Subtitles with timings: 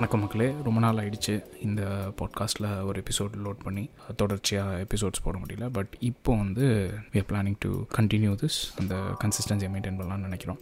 [0.00, 0.46] வணக்கம் மக்களே.
[0.64, 1.82] ரொம்ப நாள் ஆயிடுச்சு இந்த
[2.18, 3.90] பாட்காஸ்ட்டில் ஒரு எபிசோட் லோட் பண்ணி.
[4.16, 5.68] தொடர்ச்சியாக எபிசோட்ஸ் போட முடியல.
[5.68, 6.66] பட் இப்போ வந்து
[7.12, 10.60] we are planning to continue this அந்த கன்சிஸ்டன்சியை மெயின்டைன் பண்ணலாம்னு நினைக்கிறோம்.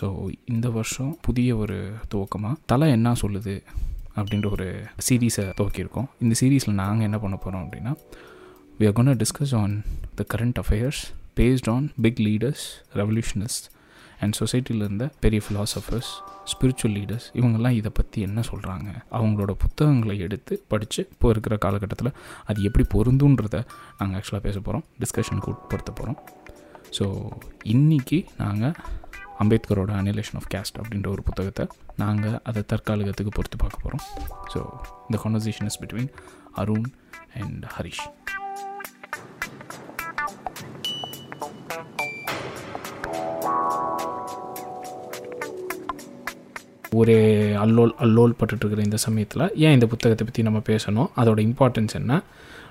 [0.00, 3.62] ஸோ இந்த வருஷம் புதிய ஒரு துவக்கமாக தலை என்ன சொல்லுது?
[4.16, 4.68] அப்படின்ற ஒரு
[5.08, 6.08] சீரீஸை துவக்கியிருக்கோம்.
[6.20, 7.94] இந்த சீரீஸில் நாங்கள் என்ன பண்ண போகிறோம் அப்படின்னா
[8.80, 11.02] we are gonna discuss on the current affairs
[11.40, 13.68] based on big leaders revolutionist
[14.20, 16.12] and சொசைட்டியில் இருந்த பெரிய ஃபிலாசபர்ஸ்
[16.46, 22.12] ஸ்பிரிச்சுவல் லீடர்ஸ் இவங்கெல்லாம் இதை பற்றி என்ன சொல்கிறாங்க அவங்களோட புத்தகங்களை எடுத்து படித்து இப்போ இருக்கிற காலகட்டத்தில்
[22.44, 23.60] அது எப்படி பொருந்துன்றதை
[23.98, 26.18] நாங்கள் ஆக்சுவலாக பேச போகிறோம் டிஸ்கஷனுக்கு உட்படுத்த போகிறோம்
[26.98, 27.06] ஸோ
[27.64, 28.74] இன்றைக்கி நாங்கள்
[29.38, 31.64] அம்பேத்கரோட அனிலேஷன் ஆஃப் கேஸ்ட் அப்படின்ற ஒரு புத்தகத்தை
[31.96, 34.04] நாங்கள் அதை தற்காலிகத்துக்கு பொறுத்து பார்க்க போகிறோம்
[34.54, 34.60] ஸோ
[35.08, 36.10] இந்த conversation is between
[36.54, 36.88] Arun
[37.34, 38.04] and Harish
[47.00, 47.18] ஒரே
[47.64, 51.08] அல்லோல் அல்லோல் பட்டுட்ருக்கிற இந்த சமயத்தில் ஏன் இந்த புத்தகத்தை பற்றி நம்ம பேசணும்?
[51.20, 52.22] அதோட இம்பார்ட்டன்ஸ் என்ன?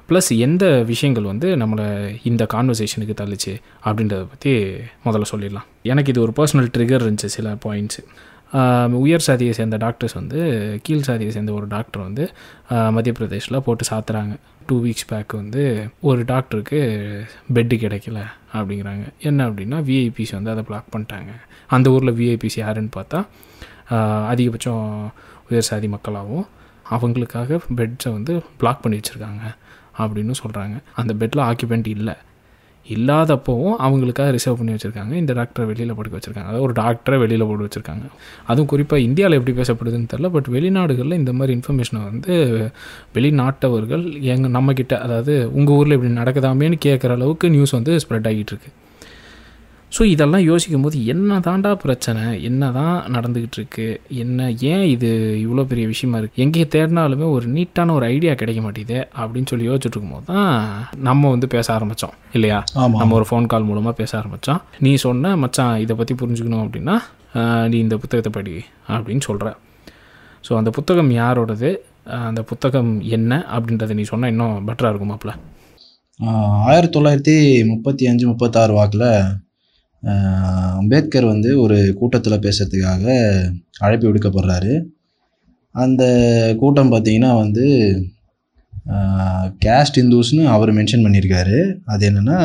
[0.09, 1.87] ப்ளஸ் எந்த விஷயங்கள் வந்து நம்மளை
[2.29, 3.53] இந்த கான்வர்சேஷனுக்கு தள்ளிச்சு
[3.87, 4.53] அப்படின்றத பற்றி
[5.05, 5.67] முதல்ல சொல்லிடலாம்.
[5.91, 8.03] எனக்கு இது ஒரு பர்சனல் ட்ரிகர் இருந்துச்சு சில பாயிண்ட்ஸு
[9.01, 10.39] உயர் சாதியை சேர்ந்த டாக்டர்ஸ் வந்து
[10.85, 12.23] கீழ் சாதியை சேர்ந்த ஒரு டாக்டர் வந்து
[12.95, 14.33] மத்திய பிரதேஷில் போட்டு சாத்துறாங்க.
[14.67, 15.63] டூ வீக்ஸ் பேக் வந்து
[16.09, 16.79] ஒரு டாக்டருக்கு
[17.55, 18.19] பெட்டு கிடைக்கல
[18.57, 19.05] அப்படிங்கிறாங்க.
[19.29, 21.31] என்ன அப்படின்னா விஐபிசி வந்து அதை பிளாக் பண்ணிட்டாங்க.
[21.75, 23.21] அந்த ஊரில் விஐபிசி யாருன்னு பார்த்தா
[24.31, 25.11] அதிகபட்சம்
[25.49, 26.47] உயர் சாதி மக்களாகவும்
[26.89, 29.43] அவங்களுக்காக பெட்ஸை வந்து பிளாக் பண்ணி வச்சுருக்காங்க
[29.99, 32.15] அப்படின்னு சொல்கிறாங்க அந்த பெட்டில் ஆக்கியபெண்ட் இல்லை.
[32.87, 35.13] இல்லாதப்போவும் அவங்களுக்காக ரிசர்வ் பண்ணி வச்சுருக்காங்க.
[35.13, 36.49] இந்த டாக்டரை வெளியில் படுக்க வச்சுருக்காங்க.
[36.51, 38.05] அதாவது ஒரு டாக்டரை வெளியில் போட்டு வச்சுருக்காங்க.
[38.47, 42.35] அதுவும் குறிப்பாக இந்தியாவில் எப்படி பேசப்படுதுன்னு தெரில பட் வெளிநாடுகளில் இந்த மாதிரி இன்ஃபர்மேஷனை வந்து
[43.17, 48.75] வெளிநாட்டவர்கள் எங்கள் நம்மக்கிட்ட அதாவது உங்கள் ஊரில் இப்படி நடக்குதாமேன்னு கேட்குற அளவுக்கு நியூஸ் வந்து ஸ்ப்ரெட் ஆகிட்டு இருக்குது
[49.91, 52.21] ஸோ இதெல்லாம் யோசிக்கும் போது என்ன தாண்டா பிரச்சனை?
[52.41, 54.39] என்ன தான் நடந்துக்கிட்டு இருக்கு என்ன
[54.69, 55.09] ஏன் இது
[55.41, 59.95] இவ்வளோ பெரிய விஷயமா இருக்குது எங்கே தேடினாலுமே ஒரு நீட்டான ஒரு ஐடியா கிடைக்க மாட்டேங்குது அப்படின்னு சொல்லி யோசிச்சுட்டு
[59.95, 60.53] இருக்கும்போது தான்
[61.03, 62.59] நம்ம வந்து பேச ஆரம்பித்தோம் இல்லையா?
[62.95, 66.95] நம்ம ஒரு ஃபோன் கால் மூலமாக பேச ஆரம்பித்தோம் நீ சொன்ன மச்சான் இதை பற்றி புரிஞ்சுக்கணும் அப்படின்னா
[67.67, 68.55] நீ இந்த புத்தகத்தை படி
[68.89, 69.49] அப்படின்னு சொல்கிற
[70.43, 71.69] ஸோ அந்த புத்தகம் யாரோடது?
[72.27, 75.31] அந்த புத்தகம் என்ன அப்படின்றத நீ சொன்னால் இன்னும் பெட்டராக இருக்குமாப்ல
[76.67, 77.35] ஆயிரத்தி தொள்ளாயிரத்தி
[77.69, 79.07] முப்பத்தி அஞ்சு முப்பத்தாறு வாக்கில்
[80.79, 83.05] அம்பேத்கர் வந்து ஒரு கூட்டத்தில் பேசுகிறதுக்காக
[83.85, 84.73] அழைப்பு விடுக்கப்படுறாரு.
[85.75, 86.03] அந்த
[86.61, 87.65] கூட்டம் பார்த்திங்கன்னா வந்து
[89.65, 91.57] கேஸ்ட் இந்துஸ்னு அவர் மென்ஷன் பண்ணியிருக்காரு.
[91.85, 92.39] அது என்னென்னா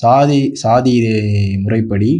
[0.00, 0.94] சாதி சாதி
[1.64, 2.10] முறைப்படி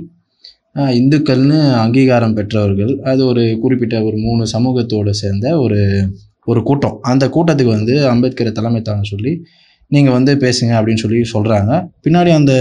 [1.00, 5.80] இந்துக்கள்னு அங்கீகாரம் பெற்றவர்கள் அது ஒரு குறிப்பிட்ட ஒரு மூணு சமூகத்தோடு சேர்ந்த ஒரு
[6.50, 6.96] ஒரு கூட்டம்.
[7.10, 9.32] அந்த கூட்டத்துக்கு வந்து அம்பேத்கரை தலைமை தாங்க சொல்லி
[9.90, 11.72] நீங்கள் வந்து பேசுங்க அப்படின்னு சொல்லி சொல்கிறாங்க
[12.04, 12.54] பின்னாடி அந்த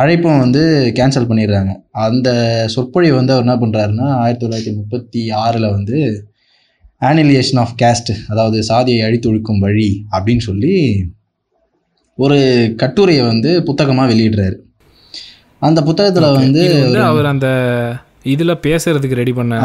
[0.00, 0.62] அழைப்பும் வந்து
[0.98, 1.72] கேன்சல் பண்ணிடுறாங்க.
[2.06, 2.28] அந்த
[2.74, 5.98] சொற்பொழிவை வந்து அவர் என்ன பண்ணுறாருன்னா ஆயிரத்தி தொள்ளாயிரத்தி முப்பத்தி ஆறில் வந்து
[7.02, 10.74] ஆனிலியேஷன் ஆஃப் கேஸ்ட் அதாவது சாதியை அழித்தொழிக்கும் வழி அப்படின்னு சொல்லி
[12.18, 12.38] ஒரு
[12.76, 14.56] கட்டுரையை வந்து புத்தகமாக வெளியிடுறாரு.
[15.66, 16.62] அந்த புத்தகத்தில் வந்து
[17.10, 17.48] அவர் அந்த
[18.32, 19.60] இதில் பேசுறதுக்கு ரெடி பண்ண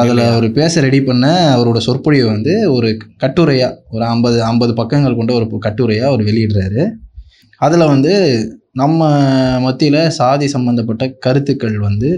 [0.00, 2.88] அதில் அவர் பேச ரெடி பண்ண அவரோட சொற்பொழிவை வந்து ஒரு
[3.22, 6.82] கட்டுரையாக ஒரு ஐம்பது ஐம்பது பக்கங்கள் கொண்ட ஒரு கட்டுரையாக அவர் வெளியிடுறாரு.
[7.60, 8.12] அதில் வந்து
[8.80, 9.08] நம்ம
[9.60, 12.10] மத்தியில் சாதி சம்மந்தப்பட்ட கருத்துக்கள் வந்து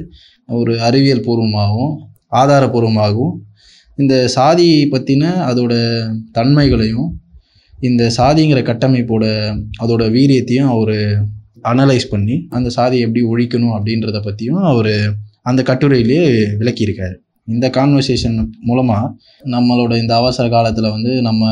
[0.49, 1.95] ஒரு அறிவியல் பூர்வமாகவும்
[2.33, 3.35] ஆதாரபூர்வமாகவும்
[3.99, 5.73] இந்த சாதி பற்றின அதோட
[6.33, 7.09] தன்மைகளையும்
[7.79, 9.25] இந்த சாதிங்கிற கட்டமைப்போட
[9.83, 10.97] அதோட வீரியத்தையும் அவர்
[11.63, 14.93] அனலைஸ் பண்ணி அந்த சாதியை எப்படி ஒழிக்கணும் அப்படின்றத பற்றியும் அவர்
[15.43, 16.25] அந்த கட்டுரையிலேயே
[16.61, 17.15] விளக்கியிருக்காரு.
[17.49, 19.05] இந்த கான்வர்சேஷன் மூலமாக
[19.55, 21.45] நம்மளோட இந்த அவசர காலத்தில் வந்து நம்ம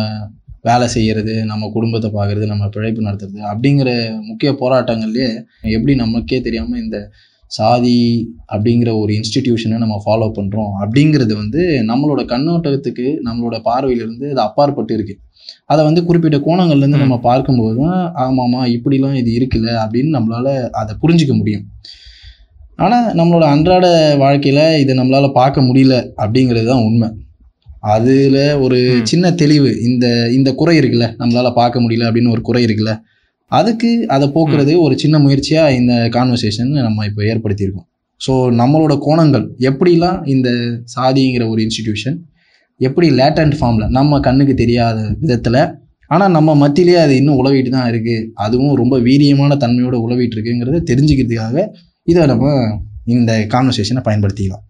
[0.69, 3.91] வேலை செய்கிறது நம்ம குடும்பத்தை பார்க்குறது நம்ம பிழைப்பு நடத்துறது அப்படிங்கிற
[4.29, 5.31] முக்கிய போராட்டங்கள்லேயே
[5.77, 6.99] எப்படி நமக்கே தெரியாமல் இந்த
[7.51, 7.99] சாதி
[8.55, 15.23] அப்படிங்கிற ஒரு இன்ஸ்டிடியூஷனை நம்ம ஃபாலோ பண்ணுறோம் அப்படிங்கிறது வந்து நம்மளோட கண்ணோட்டத்துக்கு நம்மளோட பார்வையிலிருந்து அது அப்பாற்பட்டு இருக்குது
[15.71, 21.35] அதை வந்து குறிப்பிட்ட கோணங்கள்லேருந்து நம்ம பார்க்கும்போது தான் ஆமாம்மா இப்படிலாம் இது இருக்குல்ல அப்படின்னு நம்மளால் அதை புரிஞ்சிக்க
[21.37, 21.65] முடியும்.
[22.79, 23.87] ஆனால் நம்மளோட அன்றாட
[24.25, 27.09] வாழ்க்கையில் இதை நம்மளால் பார்க்க முடியல அப்படிங்கிறது தான் உண்மை.
[27.83, 32.95] அதில் ஒரு சின்ன தெளிவு இந்த இந்த குறை இருக்குல்ல நம்மளால் பார்க்க முடியல அப்படின்னு ஒரு குறை இருக்குல்ல
[33.51, 37.87] அதுக்கு அதை போக்குறது ஒரு சின்ன முயற்சியாக இந்த கான்வர்சேஷன் நம்ம இப்போ ஏற்படுத்தியிருக்கோம்.
[38.21, 40.49] ஸோ நம்மளோட கோணங்கள் எப்படிலாம் இந்த
[40.85, 42.17] சாதிங்கிற ஒரு இன்ஸ்டிடியூஷன்
[42.81, 45.61] எப்படி லேட்டன்ட் ஃபார்மில் நம்ம கண்ணுக்கு தெரியாத விதத்தில்
[46.11, 51.67] ஆனால் நம்ம மத்தியிலேயே அது இன்னும் உழவிட்டு தான் இருக்குது அதுவும் ரொம்ப வீரியமான தன்மையோடு உழவிட்டு இருக்குங்கிறத தெரிஞ்சுக்கிறதுக்காக
[52.05, 52.53] இதை நம்ம
[53.07, 54.65] இந்த கான்வர்சேஷனை பயன்படுத்திக்கலாம்.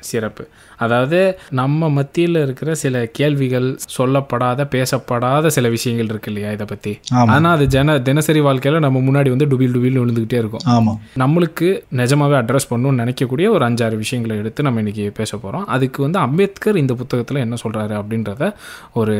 [0.00, 0.42] சிறப்பு.
[0.78, 1.18] அதாவது
[1.50, 6.92] நம்ம மத்தியில் இருக்கிற சில கேள்விகள் சொல்லப்படாத பேசப்படாத சில விஷயங்கள் இருக்கு இல்லையா இதை பற்றி
[7.34, 10.64] ஆனால் அது ஜன தினசரி வாழ்க்கையில் நம்ம முன்னாடி வந்து டுபில் டுபில் விழுந்துக்கிட்டே இருக்கும்.
[10.66, 16.00] ஆமாம் நம்மளுக்கு நிஜமாவே அட்ரஸ் பண்ணணும்னு நினைக்கக்கூடிய ஒரு அஞ்சாறு விஷயங்களை எடுத்து நம்ம இன்றைக்கி பேச போகிறோம் அதுக்கு
[16.02, 18.50] வந்து அம்பேத்கர் இந்த புத்தகத்தில் என்ன சொல்கிறாரு அப்படின்றத
[18.92, 19.16] ஒரு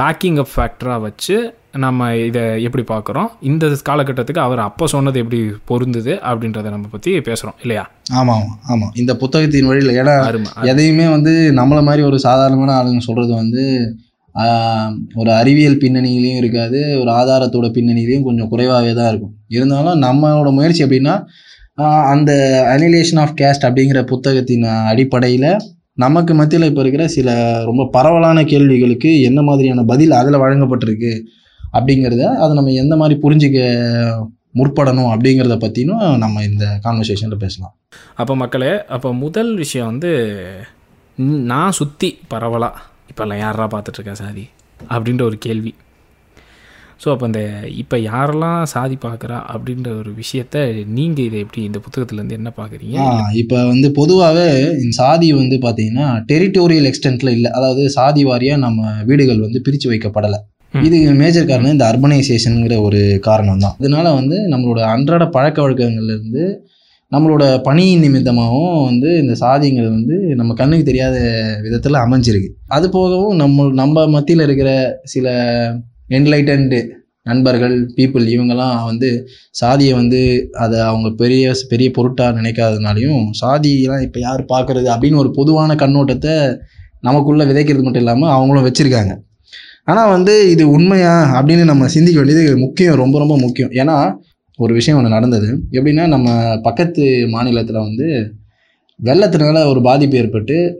[0.00, 1.36] பேக்கிங் அப் ஃபேக்டராக வச்சு
[1.84, 3.26] நம்ம இதை எப்படி பார்க்குறோம்?
[3.40, 5.38] இந்த காலகட்டத்துக்கு அவர் அப்போ சொன்னது எப்படி
[5.70, 7.84] பொருந்துது அப்படின்றத நம்ம பற்றி பேசுகிறோம் இல்லையா?
[8.12, 10.50] ஆமாம் ஆமாம் ஆமாம் இந்த புத்தகத்தின் வழியில் ஏன்னா அருமை.
[10.56, 13.62] எதையுமே வந்து நம்மளை மாதிரி ஒரு சாதாரணமான ஆளுங்க சொல்கிறது வந்து
[15.14, 19.34] ஒரு அறிவியல் பின்னணியிலையும் இருக்காது ஒரு ஆதாரத்தோட பின்னணியிலையும் கொஞ்சம் குறைவாகவே தான் இருக்கும்.
[19.48, 21.14] இருந்தாலும் நம்மளோட முயற்சி அப்படின்னா
[22.12, 22.32] அந்த
[22.74, 25.50] அனிலேஷன் ஆஃப் கேஸ்ட் அப்படிங்கிற புத்தகத்தின் அடிப்படையில்
[25.94, 27.28] நமக்கு மத்தியில் இப்போ இருக்கிற சில
[27.64, 31.12] ரொம்ப பரவலான கேள்விகளுக்கு என்ன மாதிரியான பதில் அதில் வழங்கப்பட்டிருக்கு
[31.76, 33.58] அப்படிங்கிறத அதை நம்ம எந்த மாதிரி புரிஞ்சிக்க
[34.58, 37.74] முற்படணும் அப்படிங்கிறத பற்றினும் நம்ம இந்த கான்வர்சேஷனில் பேசலாம்.
[38.14, 40.12] அப்போ மக்களே அப்போ முதல் விஷயம் வந்து
[41.52, 44.44] நான் சுற்றி பரவலாக இப்போல்லாம் யாரா பார்த்துட்ருக்கேன் சாதி?
[44.94, 45.72] அப்படின்ற ஒரு கேள்வி.
[47.02, 47.40] ஸோ அப்போ இந்த
[47.82, 50.56] இப்போ யாரெல்லாம் சாதி பார்க்குறா அப்படின்ற ஒரு விஷயத்த
[50.98, 52.98] நீங்கள் இதை எப்படி இந்த புத்தகத்துலேருந்து என்ன பார்க்குறீங்க
[53.42, 54.46] இப்போ வந்து பொதுவாகவே
[54.82, 57.50] இந்த சாதி வந்து பார்த்தீங்கன்னா டெரிட்டோரியல் எக்ஸ்டென்ட்ல இல்லை.
[57.58, 60.38] அதாவது சாதி வாரியாக நம்ம வீடுகள் வந்து பிரித்து வைக்கப்படலை.
[60.86, 66.42] இதுக்கு மேஜர் காரணம் இந்த அர்பனைசேஷனுங்கிற ஒரு காரணம் தான் அதனால வந்து நம்மளோட அன்றாட பழக்க வழக்கங்கள்ல இருந்து
[67.12, 71.16] நம்மளோட பணி நிமித்தமாகவும் வந்து இந்த சாதிங்கிறது வந்து நம்ம கண்ணுக்கு தெரியாத
[71.64, 72.48] விதத்தில் அமைஞ்சிருக்கு.
[72.76, 74.70] அது போகவும் நம்ம நம்ம மத்தியில் இருக்கிற
[75.14, 75.26] சில
[76.18, 76.80] என்லைட்டன்டு
[77.30, 79.08] நண்பர்கள் பீப்புள் இவங்கெல்லாம் வந்து
[79.60, 80.20] சாதியை வந்து
[80.64, 86.34] அதை அவங்க பெரிய பெரிய பொருட்டாக நினைக்காதனாலையும் சாதியெல்லாம் இப்போ யார் பார்க்கறது அப்படின்னு ஒரு பொதுவான கண்ணோட்டத்தை
[87.08, 89.12] நமக்குள்ளே விதைக்கிறது மட்டும் இல்லாமல் அவங்களும் வச்சுருக்காங்க.
[89.90, 93.72] ஆனால் வந்து இது உண்மையா அப்படின்னு நம்ம சிந்திக்க வேண்டியது முக்கியம் ரொம்ப ரொம்ப முக்கியம்.
[93.82, 93.96] ஏன்னா
[94.56, 95.62] ஒரு விஷயம் ஒன்று நடந்தது.
[95.70, 98.34] எப்படின்னா நம்ம பக்கத்து மாநிலத்தில் வந்து
[99.04, 100.78] வெள்ளத்தினால ஒரு பாதிப்பு ஏற்பட்டு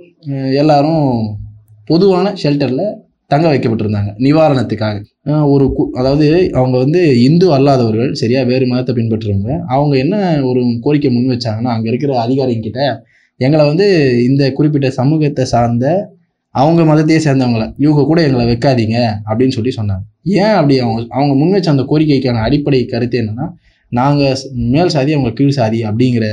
[0.54, 1.36] எல்லாரும்
[1.84, 2.94] பொதுவான ஷெல்டரில்
[3.26, 4.14] தங்க வைக்கப்பட்டிருந்தாங்க.
[4.18, 5.04] நிவாரணத்துக்காக.
[5.50, 11.10] ஒரு கு- அதாவது அவங்க வந்து இந்து அல்லாதவர்கள் சரியா வேறு மதத்தை பின்பற்றுறவங்க அவங்க என்ன ஒரு கோரிக்கை
[11.10, 12.98] முன் வச்சாங்கன்னா அங்கே இருக்கிற அதிகாரிங்கிட்ட
[13.36, 16.14] எங்களை வந்து இந்த குறிப்பிட்ட சமூகத்தை சார்ந்த
[16.60, 17.64] அவங்க மதத்தையே சேர்ந்தவங்கள.
[17.84, 18.96] இவங்க கூட எங்களை வைக்காதீங்க
[19.28, 20.04] அப்படின்னு சொல்லி சொன்னாங்க.
[20.42, 23.46] ஏன் அப்படி அவங்க அவங்க முன் வச்ச அந்த கோரிக்கைக்கான அடிப்படை கருத்து என்னன்னா
[23.92, 24.38] நாங்கள்
[24.74, 26.26] மேல் சாதி அவங்க கீழ் சாதி அப்படிங்கிற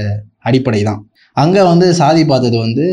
[0.50, 1.02] அடிப்படை தான்.
[1.38, 2.86] அங்கே வந்து சாதி பார்த்தது வந்து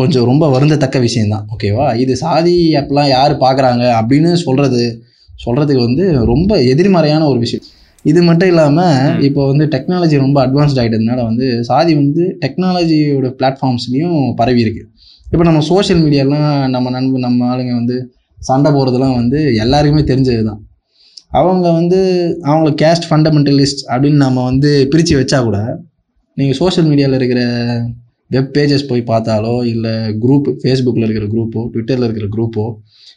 [0.00, 1.46] கொஞ்சம் ரொம்ப வருந்தத்தக்க விஷயம்தான்.
[1.54, 4.82] ஓகேவா இது சாதி அப்பெல்லாம் யார் பார்க்குறாங்க அப்படின்னு சொல்கிறது
[5.44, 7.64] சொல்கிறதுக்கு வந்து ரொம்ப எதிர்மறையான ஒரு விஷயம்.
[8.10, 14.62] இது மட்டும் இல்லாமல் இப்போ வந்து டெக்னாலஜி ரொம்ப அட்வான்ஸ்ட் ஆகிட்டதுனால வந்து சாதி வந்து டெக்னாலஜியோட பிளாட்ஃபார்ம்ஸ்லேயும் பரவி
[14.64, 14.82] இருக்கு.
[15.34, 17.96] இப்போ நம்ம சோஷியல் மீடியாலாம் நம்ம நண்பு நம்ம ஆளுங்க வந்து
[18.38, 20.60] சண்டை போகிறதுலாம் வந்து எல்லாருக்குமே தெரிஞ்சது தான்
[21.32, 21.98] அவங்க வந்து
[22.44, 25.58] அவங்கள கேஸ்ட் ஃபண்டமெண்டலிஸ்ட் அப்படின்னு நம்ம வந்து பிரித்து வச்சா கூட
[26.36, 27.40] நீங்கள் சோஷியல் மீடியாவில் இருக்கிற
[28.30, 32.64] வெப் பேஜஸ் போய் பார்த்தாலோ இல்லை குரூப் ஃபேஸ்புக்கில் இருக்கிற குரூப்போ ட்விட்டரில் இருக்கிற குரூப்போ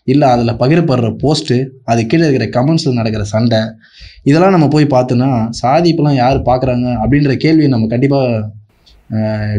[0.07, 3.61] இல்லை அதில் பகிரப்படுற போஸ்ட்டு அது கீழே இருக்கிற கமெண்ட்ஸில் நடக்கிற சண்டை
[4.23, 5.31] இதெல்லாம் நம்ம போய் பார்த்தோன்னா
[5.61, 8.43] சாதிப்பெல்லாம் யார் பார்க்குறாங்க அப்படின்ற கேள்வியை நம்ம கண்டிப்பாக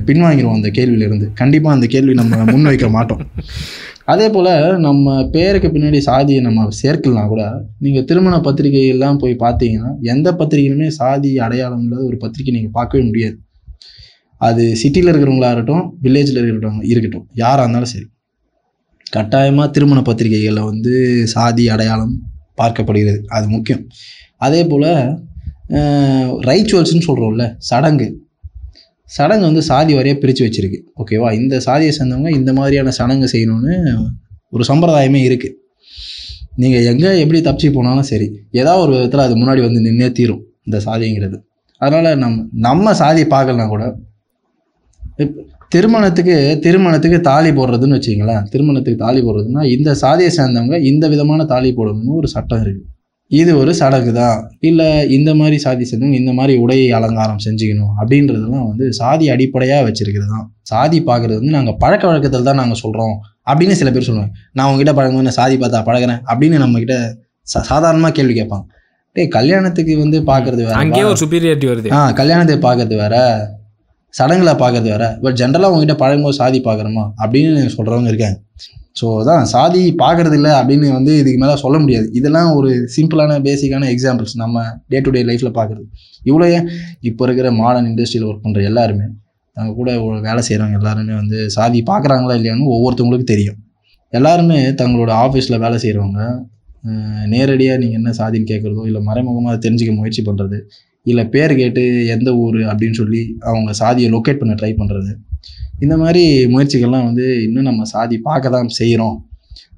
[0.09, 1.27] பின்வாங்கிடுவோம் அந்த கேள்வியிலிருந்து.
[1.33, 3.23] கண்டிப்பாக அந்த கேள்வி நம்ம முன்வைக்க மாட்டோம்.
[4.05, 7.43] அதே போல் நம்ம பேருக்கு பின்னாடி சாதியை நம்ம சேர்க்கலாம் கூட
[7.79, 13.37] நீங்கள் திருமண பத்திரிகையெல்லாம் போய் பார்த்தீங்கன்னா எந்த பத்திரிகையிலுமே சாதி அடையாளம் இல்லாத ஒரு பத்திரிகை நீங்கள் பார்க்கவே முடியாது.
[14.41, 18.07] அது சிட்டியில் இருக்கிறவங்களா இருக்கட்டும் வில்லேஜில் இருக்கிறவங்க இருக்கட்டும் யாராக இருந்தாலும் சரி.
[19.07, 20.95] கட்டாயமாக திருமண பத்திரிகைகளில் வந்து
[21.35, 22.15] சாதி அடையாளம்
[22.63, 23.21] பார்க்கப்படுகிறது.
[23.37, 23.83] அது முக்கியம்.
[24.37, 24.91] அதே போல்
[26.49, 28.09] ரைச்சுவல்ஸ்னு சொல்கிறோம்ல சடங்கு.
[29.17, 30.79] சடங்கு வந்து சாதி வாரியாக பிரித்து வச்சுருக்கு.
[31.01, 33.75] ஓகேவா இந்த சாதியை சேர்ந்தவங்க இந்த மாதிரியான சடங்கு செய்யணும்னு
[34.55, 35.57] ஒரு சம்பிரதாயமே இருக்குது
[36.63, 38.27] நீங்கள் எங்கே எப்படி தப்பிச்சு போனாலும் சரி
[38.61, 41.37] ஏதாவது ஒரு விதத்தில் அது முன்னாடி வந்து நின்றே தீரும் இந்த சாதிங்கிறது.
[41.81, 43.85] அதனால் நம்ம நம்ம சாதி பார்க்கலனா கூட
[45.75, 52.19] திருமணத்துக்கு திருமணத்துக்கு தாலி போடுறதுன்னு வச்சிங்களேன் திருமணத்துக்கு தாலி போடுறதுன்னா இந்த சாதியை சேர்ந்தவங்க இந்த விதமான தாலி போடணும்னு
[52.21, 52.88] ஒரு சட்டம் இருக்குது
[53.31, 58.69] இது ஒரு சடங்கு தான் இல்லை இந்த மாதிரி சாதி சேர்ந்தவங்க இந்த மாதிரி உடை அலங்காரம் செஞ்சுக்கணும் அப்படின்றதெல்லாம்
[58.71, 63.15] வந்து சாதி அடிப்படையாக வச்சிருக்கிறது தான் சாதி பார்க்குறது வந்து நாங்கள் பழக்க வழக்கத்தில் தான் நாங்கள் சொல்கிறோம்
[63.51, 64.33] அப்படின்னு சில பேர் சொல்லுவாங்க.
[64.57, 66.97] நான் உங்ககிட்ட பழகும்போது நான் சாதி பார்த்தா பழகுறேன் அப்படின்னு நம்மக்கிட்ட
[67.47, 68.67] சா சாதாரணமாக கேள்வி கேட்பாங்க.
[69.17, 71.89] டேய் கல்யாணத்துக்கு வந்து பார்க்கறது வேற அங்கேயே ஒரு சுப்பீரியாரிட்டி வருது.
[71.97, 73.15] ஆ கல்யாணத்தை பார்க்கறது வேற.
[74.15, 75.05] சடங்குல பார்க்கறது வேற.
[75.23, 78.39] பட் ஜென்ரலாக உங்ககிட்ட பழகும்போது சாதி பார்க்குறோமா அப்படின்னு சொல்கிறவங்க இருக்காங்க.
[79.01, 82.07] ஸோ அதான் சாதி பார்க்கறது இல்லை அப்படின்னு வந்து இதுக்கு மேலே சொல்ல முடியாது.
[82.19, 85.87] இதெல்லாம் ஒரு சிம்பிளான பேசிக்கான எக்ஸாம்பிள்ஸ் நம்ம டே டு டே லைஃப்பில் பார்க்குறது
[86.29, 86.67] இவ்வளோ ஏன்?
[87.09, 89.07] இப்போ இருக்கிற மாடர்ன் இண்டஸ்ட்ரியில் ஒர்க் பண்ணுற எல்லாருமே
[89.57, 89.91] அவங்க கூட
[90.29, 93.59] வேலை செய்கிறவங்க எல்லாருமே வந்து சாதி பார்க்குறாங்களா இல்லையான்னு ஒவ்வொருத்தவங்களுக்கும் தெரியும்.
[94.13, 96.21] எல்லாருமே தங்களோட ஆஃபீஸில் வேலை செய்கிறவங்க
[97.33, 100.59] நேரடியாக நீங்கள் என்ன சாதின்னு கேட்குறதோ இல்லை மறைமுகமாக தெரிஞ்சிக்க தெரிஞ்சுக்க முயற்சி பண்ணுறது
[101.07, 101.83] இல்லை பேர் கேட்டு
[102.15, 105.13] எந்த ஊர் அப்படின்னு சொல்லி அவங்க சாதியை லொக்கேட் பண்ண ட்ரை பண்ணுறது
[105.79, 109.17] இந்த மாதிரி முயற்சிகள்லாம் வந்து இன்னும் நம்ம சாதி பார்க்க தான் செய்கிறோம்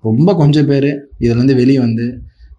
[0.03, 0.91] ரொம்ப கொஞ்சம் பேர்
[1.25, 2.05] இதுலேருந்து வெளியே வந்து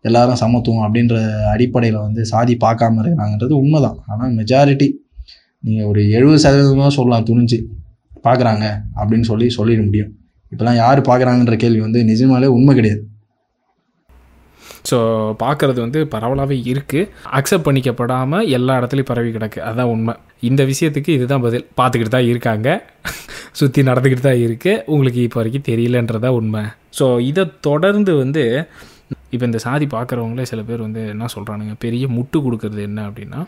[0.02, 1.16] எல்லாரும் சமத்துவம் அப்படின்ற
[1.54, 3.98] அடிப்படையில் வந்து சாதி பார்க்காம இருக்கிறாங்கன்றது உண்மைதான்.
[4.08, 4.88] ஆனால் மெஜாரிட்டி
[5.64, 7.60] நீங்கள் ஒரு எழுபது சதவீதமாக சொல்லலாம் துணிஞ்சு
[8.24, 8.66] பார்க்குறாங்க
[9.00, 10.12] அப்படின்னு சொல்லி சொல்லிட முடியும்.
[10.52, 13.02] இப்போலாம் யார் பார்க்குறாங்கன்ற கேள்வி வந்து நிஜமாலே உண்மை கிடையாது.
[14.90, 14.98] ஸோ
[15.42, 17.10] பார்க்குறது வந்து பரவலாகவே இருக்குது
[17.40, 19.60] அக்செப்ட் பண்ணிக்கப்படாமல் எல்லா இடத்துலையும் பரவி கிடக்கு.
[19.68, 20.14] அதுதான் உண்மை.
[20.50, 21.66] இந்த விஷயத்துக்கு இதுதான் பதில்.
[21.80, 22.70] பார்த்துக்கிட்டு தான் இருக்காங்க.
[23.60, 26.64] சுற்றி நடந்துக்கிட்டு தான் இருக்குது உங்களுக்கு இப்போ வரைக்கும் தெரியலன்றதா உண்மை.
[27.00, 28.44] ஸோ இதை தொடர்ந்து வந்து
[29.36, 33.40] இப்போ இந்த சாதி பார்க்குறவங்களே சில பேர் வந்து என்ன சொல்கிறானுங்க பெரிய முட்டு கொடுக்கறது என்ன அப்படின்னா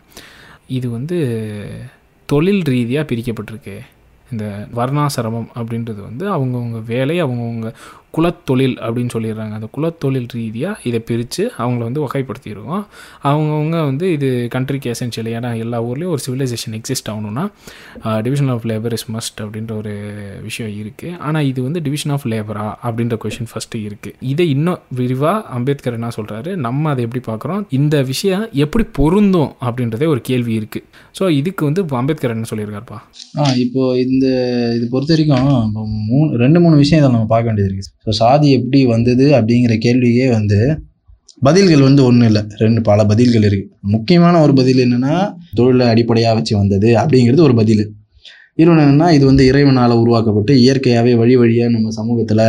[0.78, 1.18] இது வந்து
[2.30, 3.76] தொழில் ரீதியாக பிரிக்கப்பட்டிருக்கு.
[4.34, 4.46] இந்த
[4.80, 7.70] வர்ணாசிரமம் அப்படின்றது வந்து அவங்கவுங்க வேலை அவங்கவுங்க
[8.16, 9.54] குலத்தொழில் அப்படின்னு சொல்லிடுறாங்க.
[9.58, 12.84] அந்த குலத்தொழில் ரீதியாக இதை பிரித்து அவங்கள வந்து வகைப்படுத்திடுவோம்
[13.30, 17.46] அவங்கவுங்க வந்து இது கண்ட்ரிக்கு எசென்ஷியல் ஏன்னா எல்லா ஊர்லேயும் ஒரு சிவிலைசேஷன் எக்ஸிஸ்ட் ஆகணும்னா
[18.26, 19.94] division of labour is must அப்படின்ற ஒரு
[20.48, 25.42] விஷயம் இருக்குது ஆனால் இது வந்து டிவிஷன் ஆஃப் லேபரா அப்படின்ற கொஷின் ஃபஸ்ட்டு இருக்குது இதை இன்னும் விரிவாக
[25.58, 27.64] அம்பேத்கர் என்ன சொல்கிறாரு நம்ம அதை எப்படி பார்க்குறோம்?
[27.80, 30.88] இந்த விஷயம் எப்படி பொருந்தும் அப்படின்றதே ஒரு கேள்வி இருக்குது
[31.20, 33.00] ஸோ இதுக்கு வந்து அம்பேத்கர் என்ன சொல்லியிருக்காருப்பா?
[33.66, 34.23] இப்போ இந்த
[34.76, 38.48] இது பொறுத்த வரைக்கும் இப்போ மூணு ரெண்டு மூணு விஷயம் இதில் நம்ம பார்க்க வேண்டியது இருக்குது ஸோ சாதி
[38.58, 40.60] எப்படி வந்தது அப்படிங்கிற கேள்வியே வந்து
[41.48, 42.42] பதில்கள் வந்து ஒன்றும் இல்லை.
[42.64, 45.16] ரெண்டு பல பதில்கள் இருக்குது முக்கியமான ஒரு பதில் என்னென்னா
[45.56, 47.84] தொழிலை அடிப்படையாக வச்சு வந்தது அப்படிங்கிறது ஒரு பதில்.
[48.62, 52.46] இன்னொன்று என்னென்னா இது வந்து இறைவனால் உருவாக்கப்பட்டு இயற்கையாகவே வழி வழியாக நம்ம சமூகத்தில்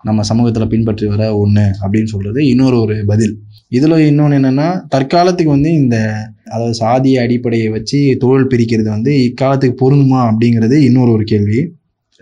[0.00, 3.34] நம்ம சமூகத்தில் பின்பற்றி வர ஒன்று அப்படின்னு சொல்கிறது இன்னொரு ஒரு பதில்.
[3.68, 5.96] இதில் இன்னொன்று என்னென்னா தற்காலத்துக்கு வந்து இந்த
[6.46, 11.60] அதாவது சாதிய அடிப்படையை வச்சு தொழில் பிரிக்கிறது வந்து இக்காலத்துக்கு பொருந்துமா அப்படிங்கிறது இன்னொரு ஒரு கேள்வி.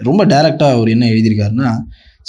[0.01, 1.71] ரொம்ப டைரெக்டாக அவர் என்ன எழுதியிருக்காருன்னா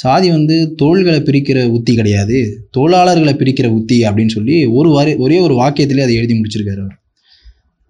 [0.02, 2.38] சாதி வந்து தொழில்களை பிரிக்கிற உத்தி கிடையாது
[2.78, 6.98] தொழிலாளர்களை பிரிக்கிற உத்தி அப்படின்னு சொல்லி ஒரு வாரி ஒரே ஒரு வாக்கியத்திலே அதை எழுதி முடிச்சிருக்காரு அவர்.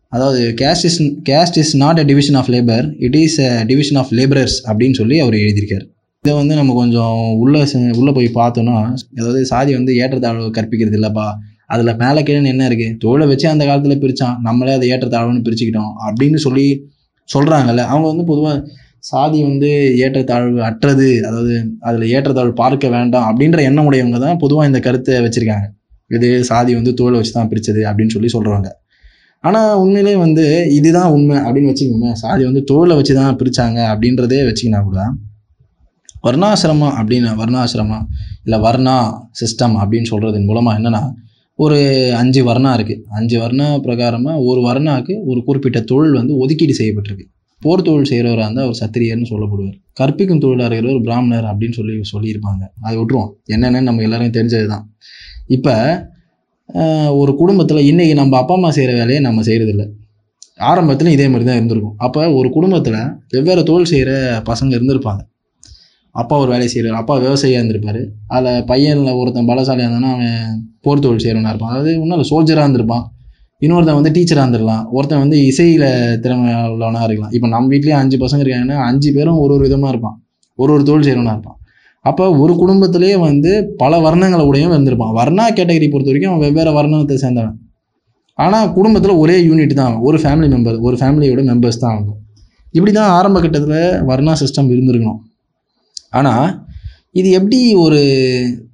[0.08, 4.12] அதாவது caste is caste is not a division of labour it is a division of
[4.12, 5.86] labourers அப்படின்னு சொல்லி அவர் எழுதியிருக்காரு.
[6.26, 7.62] இதை வந்து நம்ம கொஞ்சம் உள்ளே
[8.02, 8.76] உள்ளே போய் பார்த்தோன்னா
[9.20, 11.26] அதாவது சாதி வந்து ஏற்றத்தாழ்வு கற்பிக்கிறது இல்லைப்பா
[11.74, 15.92] அதில் மேலே கீழே என்ன இருக்குது தொழிலை வச்சு அந்த காலத்தில் பிரித்தான் நம்மளே அதை ஏற்றத்தாழ்வுன்னு பிரிச்சுக்கிட்டோம்.
[16.08, 16.66] அப்படின்னு சொல்லி
[17.30, 18.58] சொல்கிறாங்கல்ல அவங்க வந்து பொதுவாக
[19.04, 19.70] சாதி வந்து
[20.04, 21.54] ஏற்றத்தாழ்வு அற்றது அதாவது
[21.88, 25.68] அதில் ஏற்றத்தாழ்வு பார்க்க வேண்டாம் அப்படின்ற எண்ணம் உடையவங்க தான் பொதுவாக இந்த கருத்தை வச்சுருக்காங்க.
[26.12, 28.70] இது சாதி வந்து தொழிலை வச்சு தான் பிரித்தது அப்படின்னு சொல்லி சொல்கிறாங்க
[29.44, 30.44] ஆனால் உண்மையிலே வந்து
[30.78, 35.00] இதுதான் உண்மை அப்படின்னு வச்சுக்கோங்க சாதி வந்து தொழிலை வச்சு தான் பிரித்தாங்க அப்படின்றதே வச்சுக்கினா கூட
[36.28, 38.06] வர்ணாசிரமம் அப்படின்னு வர்ணாசிரமம்
[38.44, 38.96] இல்லை வர்ணா
[39.40, 41.02] சிஸ்டம் அப்படின்னு சொல்கிறதன் மூலமாக என்னென்னா
[41.60, 41.78] ஒரு
[42.20, 47.26] அஞ்சு வர்ணா இருக்குது அஞ்சு வர்ணா பிரகாரமாக ஒரு வர்ணாவுக்கு ஒரு குறிப்பிட்ட தொழில் வந்து ஒதுக்கீடு செய்யப்பட்டிருக்கு.
[47.62, 49.76] போர் தொழில் செய்கிறவராக இருந்தால் அவர் சத்திரியர்னு சொல்லப்படுவார்.
[50.00, 52.64] கற்பிக்கும் தொழிலாக இருக்கிறவர் பிராமணர் அப்படின்னு சொல்லி சொல்லியிருப்பாங்க.
[52.86, 53.32] அதை விட்டுருவோம்.
[53.56, 54.86] என்னென்னு நம்ம எல்லாரும் தெரிஞ்சது தான்
[55.58, 55.76] இப்போ
[57.22, 59.86] ஒரு குடும்பத்தில் இன்றைக்கி நம்ம அப்பா அம்மா செய்கிற வேலையை நம்ம செய்கிறதில்ல
[60.70, 61.96] ஆரம்பத்தில் இதே மாதிரி தான் இருந்திருக்கும்.
[62.06, 63.00] அப்போ ஒரு குடும்பத்தில்
[63.34, 64.12] வெவ்வேறு தொழில் செய்கிற
[64.50, 65.22] பசங்க இருந்திருப்பாங்க.
[66.22, 68.02] அப்பா ஒரு வேலையை செய்கிறார் அப்பா விவசாயியாக இருந்திருப்பார்.
[68.36, 71.72] அதில் பையனில் ஒருத்தன் பலசாலியாக இருந்தானா அவன் போர் தொழில் செய்கிறவனாக இருப்பான்.
[71.74, 73.06] அதாவது இன்னொரு சோல்ஜராக இருந்திருப்பான்.
[73.62, 75.88] இன்னொருத்தன் வந்து டீச்சராக இருந்துடலாம் ஒருத்தன் வந்து இசையில்
[76.24, 77.34] திறமை உள்ளவனாக இருக்கலாம்.
[77.38, 80.18] இப்போ நம்ம வீட்லேயே அஞ்சு பசங்க இருக்காங்கன்னா அஞ்சு பேரும் ஒரு ஒரு விதமாக இருப்பான்.
[80.60, 81.60] ஒரு ஒரு தொழில் செய்கிறவனாக இருப்பான்.
[82.06, 83.52] அப்போ ஒரு குடும்பத்திலேயே வந்து
[83.82, 85.14] பல வர்ணங்களை உடையவன் இருந்திருப்பான்.
[85.20, 87.58] வர்ணா கேட்டகரி பொறுத்த வரைக்கும் அவன் வெவ்வேறு வர்ணத்தை சேர்ந்தவன்.
[88.40, 92.20] ஆனால் குடும்பத்தில் ஒரே யூனிட் தான் ஒரு ஃபேமிலி மெம்பர் ஒரு ஃபேமிலியோட மெம்பர்ஸ் தான் ஆகும்
[92.78, 95.20] இப்படி தான் ஆரம்ப கட்டத்தில் வர்ணா சிஸ்டம் இருந்திருக்கணும்.
[96.20, 96.48] ஆனால்
[97.20, 98.00] இது எப்படி ஒரு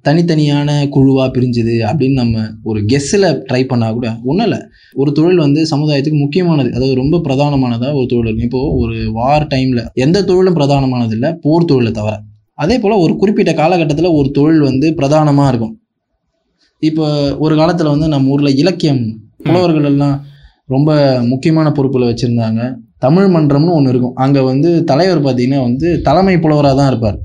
[0.06, 4.60] தனித்தனியான குழுவாக பிரிஞ்சுது அப்படின்னு நம்ம ஒரு கெஸ்ஸில் ட்ரை பண்ணால் கூட ஒன்றும் இல்லை.
[5.00, 6.70] ஒரு தொழில் வந்து சமுதாயத்துக்கு முக்கியமானது.
[6.76, 11.68] அதாவது ரொம்ப பிரதானமானதாக ஒரு தொழில் இருக்கும் இப்போது ஒரு வார் டைமில் எந்த தொழிலும் பிரதானமானது இல்லை போர்
[11.72, 12.14] தொழிலை தவிர.
[12.64, 15.74] அதே போல் ஒரு குறிப்பிட்ட காலகட்டத்தில் ஒரு தொழில் வந்து பிரதானமாக இருக்கும்.
[16.82, 17.06] இப்போ
[17.44, 19.02] ஒரு காலத்தில் வந்து நம்ம ஊரில் இலக்கியம்
[19.46, 20.16] புலவர்கள் எல்லாம்
[20.74, 20.90] ரொம்ப
[21.32, 22.62] முக்கியமான பொறுப்பில் வச்சுருந்தாங்க.
[23.04, 24.16] தமிழ் மன்றம்னு ஒன்று இருக்கும்.
[24.24, 27.18] அங்கே வந்து தலைவர் பார்த்திங்கன்னா வந்து தலைமை புலவராக தான் இருப்பார்.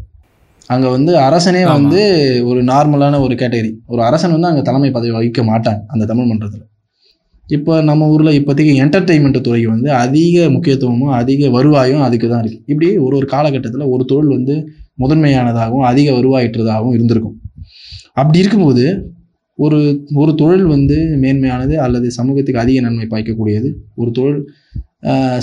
[0.69, 2.01] அங்கே வந்து அரசனே வந்து
[2.49, 3.71] ஒரு நார்மலான ஒரு கேட்டகரி.
[3.93, 6.65] ஒரு அரசன் வந்து அங்கே தலைமை பதவி வகிக்க மாட்டாங்க அந்த தமிழ் மன்றத்தில்.
[7.47, 12.87] இப்போ நம்ம ஊரில் இப்போதைக்கு என்டர்டெயின்மெண்ட் துறைக்கு வந்து அதிக முக்கியத்துவமும் அதிக வருவாயும் அதுக்கு தான் இருக்குது இப்படி
[12.97, 14.55] ஒரு ஒரு காலகட்டத்தில் ஒரு தொழில் வந்து
[15.03, 17.35] முதன்மையானதாகவும் அதிக வருவாயிற்றதாகவும் இருந்திருக்கும்.
[18.13, 18.85] அப்படி இருக்கும்போது
[19.59, 19.79] ஒரு
[20.15, 24.41] ஒரு தொழில் வந்து மேன்மையானது அல்லது சமூகத்துக்கு அதிக நன்மை பயக்கக்கூடியது ஒரு தொழில்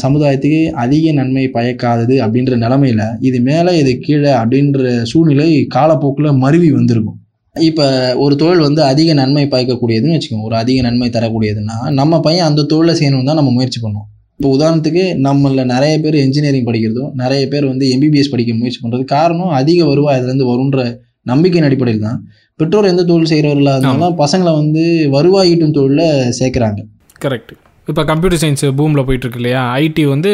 [0.04, 7.18] சமுதாயத்துக்கு அதிக நன்மை பயக்காதது அப்படின்ற நிலமையில இது மேலே இது கீழே அப்படின்ற சூழ்நிலை காலப்போக்கில் மருவி வந்திருக்கும்.
[7.56, 7.86] இப்போ
[8.24, 10.48] ஒரு தொழில் வந்து அதிக நன்மை பயக்கக்கூடியதுன்னு வச்சுக்கோங்க.
[10.50, 14.08] ஒரு அதிக நன்மை தரக்கூடியதுன்னா நம்ம பையன் அந்த தொழிலை செய்யணும் தான் நம்ம முயற்சி பண்ணுவோம்.
[14.38, 19.52] இப்போ உதாரணத்துக்கு நம்மள நிறைய பேர் இன்ஜினியரிங் படிக்கிறதும் நிறைய பேர் வந்து எம்பிபிஎஸ் படிக்க முயற்சி பண்ணுறது காரணம்
[19.60, 20.86] அதிக வருவாய் அதுலேருந்து வருன்ற
[21.30, 22.20] நம்பிக்கையின் அடிப்படையில் தான்.
[22.60, 24.84] பெற்றோர் எந்த தொழில் செய்கிறவர்களாக இருந்தாலும் பசங்களை வந்து
[25.16, 26.80] வருவாய் ஈட்டும் தொழிலில் சேர்க்குறாங்க.
[27.26, 27.52] கரெக்ட்
[27.88, 29.60] இப்போ கம்ப்யூட்டர் சயின்ஸ் பூமில் போயிட்டுருக்கு இல்லையா?
[29.78, 30.30] ஐடி வந்து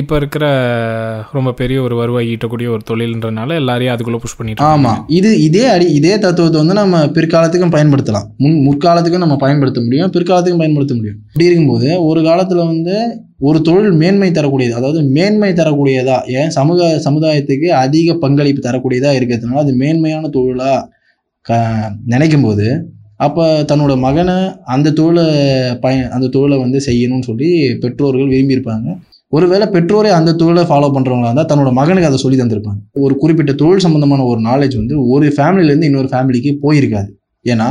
[0.00, 0.44] இப்போ இருக்கிற
[1.36, 5.86] ரொம்ப பெரிய ஒரு வருவாய் ஈட்டக்கூடிய ஒரு தொழில்ன்றனால எல்லாரையும் அதுக்குள்ளே புஷ் பண்ணிட்டு ஆமாம் இது இதே அடி
[5.98, 8.26] இதே தத்துவத்தை வந்து நம்ம பிற்காலத்துக்கும் பயன்படுத்தலாம்.
[8.42, 11.18] முன் முற்காலத்துக்கும் நம்ம பயன்படுத்த முடியும் பிற்காலத்துக்கும் பயன்படுத்த முடியும்.
[11.28, 12.96] இப்படி இருக்கும்போது ஒரு காலத்தில் வந்து
[13.42, 16.50] ஒரு தொழில் மேன்மை தரக்கூடியது அதாவது மேன்மை தரக்கூடியதா ஏன்?
[16.50, 20.78] சமூக சமுதாயத்துக்கு அதிக பங்களிப்பு தரக்கூடியதாக இருக்கிறதுனால அது மேன்மையான தொழிலாக
[21.46, 21.52] க
[22.06, 22.64] நினைக்கும் போது
[23.20, 24.36] அப்போ தன்னோட மகனை
[24.74, 25.24] அந்த தொழிலை
[25.84, 27.48] பய அந்த தொழிலை வந்து செய்யணும்னு சொல்லி
[27.84, 28.88] பெற்றோர்கள் விரும்பியிருப்பாங்க.
[29.28, 32.80] ஒருவேளை பெற்றோரே அந்த தொழிலை ஃபாலோ பண்ணுறவங்களா இருந்தால் தன்னோட மகனுக்கு அதை சொல்லி தந்திருப்பாங்க.
[32.92, 37.10] ஒரு குறிப்பிட்ட தொழில் சம்பந்தமான ஒரு நாலேஜ் வந்து ஒரு ஃபேமிலிலேருந்து இன்னொரு ஃபேமிலிக்கு போயிருக்காது.
[37.44, 37.68] ஏன்னா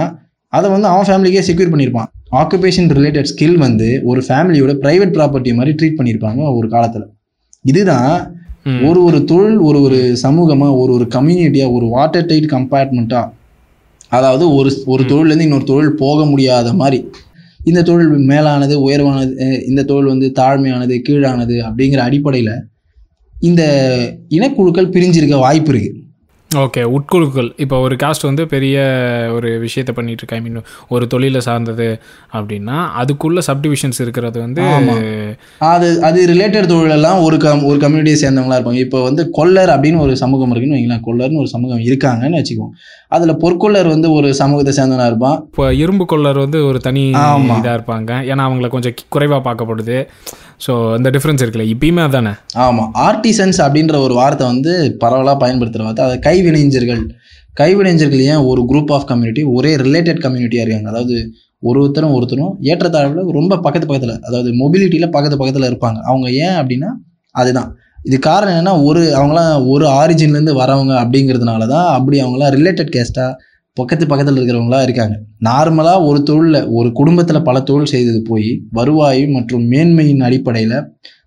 [0.54, 2.10] அதை வந்து அவன் ஃபேமிலிக்கே செக்யூர் பண்ணியிருப்பான்.
[2.32, 7.08] ஆக்குபேஷன் ரிலேட்டட் ஸ்கில் வந்து ஒரு ஃபேமிலியோட ப்ரைவேட் ப்ராப்பர்ட்டி மாதிரி ட்ரீட் பண்ணியிருப்பாங்க ஒரு காலத்தில்.
[7.66, 8.12] இதுதான்.
[8.88, 13.26] ஒரு ஒரு தொழில் ஒரு ஒரு சமூகமாக ஒரு ஒரு கம்யூனிட்டியாக ஒரு வாட்டர் டைட் கம்பார்ட்மெண்ட்டாக
[14.10, 17.00] அதாவது ஒரு ஒரு தொழிலேருந்து இன்னொரு தொழில் போக முடியாத மாதிரி.
[17.66, 22.54] இந்த தொழில் மேலானது உயர்வானது இந்த தொழில் வந்து தாழ்மையானது கீழானது அப்படிங்கிற அடிப்படையில்
[23.40, 23.64] இந்த
[24.30, 25.92] இனக்குழுக்கள் பிரிஞ்சிருக்க வாய்ப்பு இருக்கு.
[26.56, 27.50] ஓகே உட்குழுக்கள்.
[27.58, 28.78] இப்போ ஒரு காஸ்ட் வந்து பெரிய
[29.36, 32.00] ஒரு விஷயத்த பண்ணிட்டு இருக்கா ஐ மீன் ஒரு தொழிலை சார்ந்தது
[32.34, 34.62] அப்படின்னா அதுக்குள்ள சப்டிவிஷன்ஸ் இருக்கிறது வந்து.
[35.58, 38.82] அது அது ரிலேட்டட் தொழிலெல்லாம் ஒரு கம் ஒரு கம்யூனிட்டியை சேர்ந்தவங்களா இருப்பாங்க.
[38.88, 41.04] இப்போ வந்து கொல்லர் அப்படின்னு ஒரு சமூகம் இருக்குன்னு வைங்களேன்.
[41.08, 42.74] கொல்லர்னு ஒரு சமூகம் இருக்காங்கன்னு வச்சுக்குவோம்.
[43.08, 45.38] அதில் பொற்கொல்லர் வந்து ஒரு சமூகத்தை சேர்ந்தவனா இருப்பான்.
[45.50, 47.12] இப்போ இரும்பு கொள்ளர் வந்து ஒரு தனி.
[47.12, 48.12] இதாக இருப்பாங்க.
[48.32, 50.08] ஏன்னா அவங்கள கொஞ்சம் குறைவாக பார்க்கப்படுது.
[50.66, 51.66] ஸோ அந்த டிஃப்ரென்ஸ் இருக்குல்ல.
[51.74, 52.32] இப்பயுமே அதானே?
[52.66, 54.72] ஆமாம் ஆர்டிசன்ஸ் அப்படின்ற ஒரு வார்த்தை வந்து
[55.04, 56.06] பரவலாக பயன்படுத்துகிற வார்த்தை.
[56.08, 57.04] அதை கைவினைஞர்கள்.
[57.62, 60.90] கைவினைஞர்கள் ஏன் ஒரு குரூப் ஆஃப் கம்யூனிட்டி ஒரே ரிலேட்டட் கம்யூனிட்டியாக இருக்காங்க?
[60.94, 61.16] அதாவது
[61.64, 66.00] ஒருத்தரும் ஒருத்தரும் ஏற்றத்தாழ்வில் ரொம்ப பக்கத்து பக்கத்தில் அதாவது மொபிலிட்டியில் பக்கத்து பக்கத்தில் இருப்பாங்க.
[66.10, 66.90] அவங்க ஏன் அப்படின்னா
[67.36, 67.70] அதுதான்.
[68.08, 73.32] இது காரணம் என்னென்னா ஒரு அவங்களாம் ஒரு ஆரிஜின்லேருந்து வரவங்க அப்படிங்கிறதுனால தான் அப்படி அவங்களாம் ரிலேட்டட் கேஸ்ட்டாக
[73.78, 75.16] பக்கத்து பக்கத்தில் இருக்கிறவங்களா இருக்காங்க.
[75.46, 80.78] நார்மலாக ஒரு தொழிலில் ஒரு குடும்பத்தில் பல தொழில் செய்தது போய் வருவாய் மற்றும் மேன்மையின் அடிப்படையில்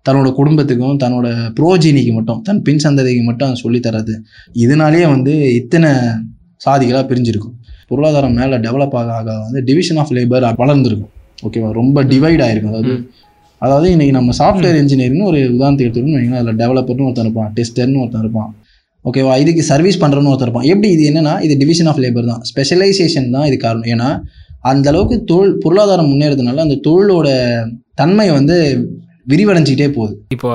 [0.09, 1.27] தன்னோட குடும்பத்துக்கும் தன்னோட
[1.59, 4.13] புரோஜினிக்கு மட்டும் தன் பின் சந்ததிக்கு மட்டும் சொல்லித் தர்றது.
[4.65, 5.89] இதனாலேயே வந்து இத்தனை
[6.65, 7.55] சாதிகளாக பிரிஞ்சிருக்கும்.
[7.87, 11.11] பொருளாதாரம் மேலே டெவலப் ஆக ஆக வந்து டிவிஷன் ஆஃப் லேபர் வளர்ந்துருக்கும்.
[11.43, 12.73] ஓகேவா ரொம்ப டிவைட் ஆயிருக்கும்.
[12.73, 12.93] அதாவது
[13.61, 16.41] அதாவது இன்னைக்கு நம்ம சாஃப்ட்வேர் இன்ஜினியரிங்னு ஒரு உதாரணத்துக்கு எடுத்துக்கணும்னு வைங்களேன்.
[16.41, 18.51] அதில் டெவலப்பர்னு ஒருத்தன் இருப்பான் டெஸ்டர்னு ஒருத்தன் இருப்பான்.
[19.05, 20.69] ஓகேவா இதுக்கு சர்வீஸ் பண்ணுறோன்னு ஒருத்தர் இருப்பான்.
[20.73, 20.89] எப்படி?
[20.95, 22.41] இது என்னென்னா இது டிவிஷன் ஆஃப் லேபர் தான்.
[22.49, 23.89] ஸ்பெஷலைசேஷன் தான் இது காரணம்.
[23.95, 24.09] ஏன்னா
[24.71, 27.29] அந்த அளவுக்கு தொழில் பொருளாதாரம் முன்னேறதுனால அந்த தொழிலோட
[28.01, 28.57] தன்மை வந்து
[29.31, 30.13] விரிவடைஞ்சிக்கிட்டே போகுது.
[30.35, 30.49] இப்போ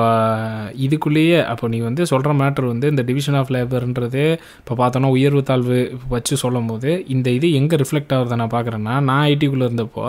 [0.85, 4.23] இதுக்குள்ளேயே அப்போ நீ வந்து சொல்கிற மேட்ரு வந்து இந்த டிவிஷன் ஆஃப் லேபர்ன்றது
[4.61, 5.77] இப்போ பார்த்தோன்னா உயர்வு தாழ்வு
[6.13, 10.05] வச்சு சொல்லும் போது இந்த இது எங்கே ரிஃப்ளெக்ட் ஆகுறத நான் பார்க்குறேன்னா நான் ஐடிக்குள்ளே இருந்தப்போ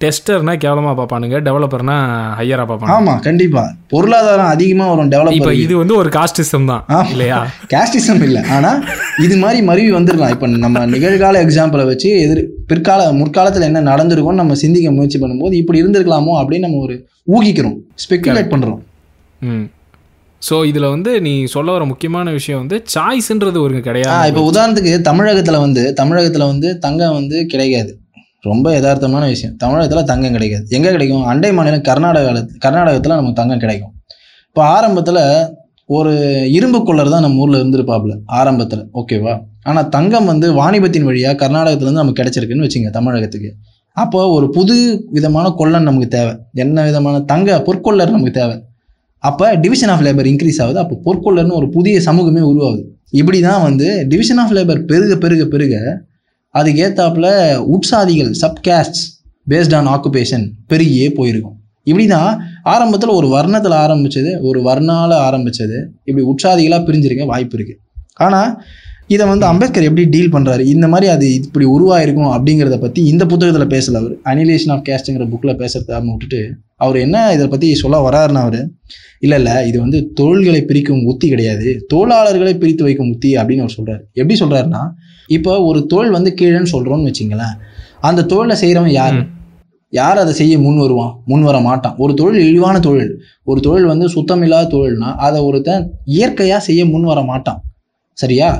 [0.00, 1.96] டெஸ்டர்னா கேவலமாக பார்ப்பானுங்க டெவலப்பர்னா
[2.38, 3.62] ஹையராக பார்ப்பாங்க ஆமா கண்டிப்பா.
[3.88, 6.84] பொருளாதாரம் அதிகமா வரும் இப்போ டெவலப்பர் இது வந்து ஒரு காஸ்டிசம் தான்.
[7.12, 7.40] இல்லையா?
[7.72, 8.42] கேஸ்டிசம் இல்லை.
[8.48, 8.70] ஆனா
[9.18, 14.56] இது மாதிரி மருவி வந்துடலாம் இப்போ நம்ம நிகழ்கால எக்ஸாம்பிளை வச்சு எதிர் பிற்கால முற்காலத்துல என்ன நடந்திருக்கும்னு நம்ம
[14.56, 16.96] சிந்திக்க முயற்சி பண்ணும்போது இப்படி இருந்திருக்கலாமோ அப்படின்னு நம்ம ஒரு
[17.28, 18.80] ஊகிக்கிறோம் ஸ்பெக்குலேட் பண்றோம்.
[19.40, 19.66] ம்.
[20.42, 24.28] ஸோ இதில் வந்து நீ சொல்ல வர முக்கியமான விஷயம் வந்து சாய்ஸ்ன்றது ஒரு கிடையாது.
[24.30, 27.90] இப்போ உதாரணத்துக்கு தமிழகத்துல வந்து தமிழகத்துல வந்து தங்கம் வந்து கிடைக்காது.
[28.48, 29.54] ரொம்ப யதார்த்தமான விஷயம்.
[29.62, 30.64] தமிழகத்தில் தங்கம் கிடைக்காது.
[30.76, 31.24] எங்கே கிடைக்கும்?
[31.32, 33.92] அண்டை மாநிலம் கர்நாடகாவில் கர்நாடகத்தில் நமக்கு தங்கம் கிடைக்கும்.
[34.48, 35.22] இப்போ ஆரம்பத்தில்
[35.96, 36.12] ஒரு
[36.56, 38.82] இரும்பு கொள்ளர் தான் நம்ம ஊரில் இருந்திருப்பாப்புல ஆரம்பத்தில்.
[39.00, 39.34] ஓகேவா
[39.70, 43.50] ஆனால் தங்கம் வந்து வாணிபத்தின் வழியாக கர்நாடகத்துலேருந்து நமக்கு கிடைச்சிருக்குன்னு வச்சுங்க தமிழகத்துக்கு.
[43.96, 44.76] அப்போ ஒரு புது
[45.16, 46.34] விதமான கொள்ளன் நமக்கு தேவை.
[46.64, 48.56] என்ன விதமான தங்க பொற்கொள்ளர் நமக்கு தேவை?
[49.18, 50.78] அப்போ டிவிஷன் ஆஃப் லேபர் இன்க்ரீஸ் ஆகுது.
[50.84, 52.84] அப்போ பொற்கொள்ளர்னு ஒரு புதிய சமூகமே உருவாகுது.
[53.20, 55.74] இப்படி தான் வந்து டிவிஷன் ஆஃப் லேபர் பெருக பெருக பெருக
[56.54, 57.28] அதுக்கு ஏத்தாப்புல
[57.76, 59.00] உட்சாதிகள் சப்காஸ்ட்
[59.50, 61.56] பேஸ்ட் ஆன் ஆக்குபேஷன் பெருகியே போயிருக்கும்.
[61.82, 62.30] இப்படி தான்
[62.72, 67.76] ஆரம்பத்தில் ஒரு வர்ணத்தில் ஆரம்பிச்சது ஒரு வர்ணால ஆரம்பிச்சது இப்படி உட்சாதிகளாக பிரிஞ்சிருக்க வாய்ப்பு இருக்கு.
[68.14, 68.50] ஆனால்
[69.14, 73.72] இதை வந்து அம்பேத்கர் எப்படி டீல் பண்ணுறாரு இந்த மாதிரி அது இப்படி உருவாயிருக்கும் அப்படிங்கிறத பற்றி இந்த புத்தகத்தில்
[73.74, 74.14] பேசல அவர்.
[74.32, 76.40] அனிலேஷன் ஆஃப் கேஸ்ட்டுங்கிற புக்கில் பேசுறத விட்டுட்டு
[76.76, 78.60] அவர் என்ன இதை பற்றி சொல்ல வராருன்னா அவர்
[79.24, 81.66] இல்லை இல்லை இது வந்து தொழில்களை பிரிக்கும் உத்தி கிடையாது.
[81.92, 84.02] தொழிலாளர்களை பிரித்து வைக்கும் உத்தி அப்படின்னு அவர் சொல்றாரு.
[84.20, 84.82] எப்படி சொல்றாருன்னா
[85.36, 87.54] இப்போ ஒரு தொழில் வந்து கீழேன்னு சொல்றோம்னு வச்சுங்களேன்
[88.08, 89.18] அந்த தொழிலை செய்கிறவன் யார்.
[89.92, 91.12] யார் அதை செய்ய முன் வருவான்?
[91.30, 91.94] முன் வர மாட்டான்.
[92.02, 93.12] ஒரு தொழில் இழிவான தொழில்
[93.44, 97.60] ஒரு தொழில் வந்து சுத்தமில்லாத தொழில்னா அதை ஒருத்தன் இயற்கையாக செய்ய முன் வர மாட்டான்.
[98.18, 98.50] சரியா?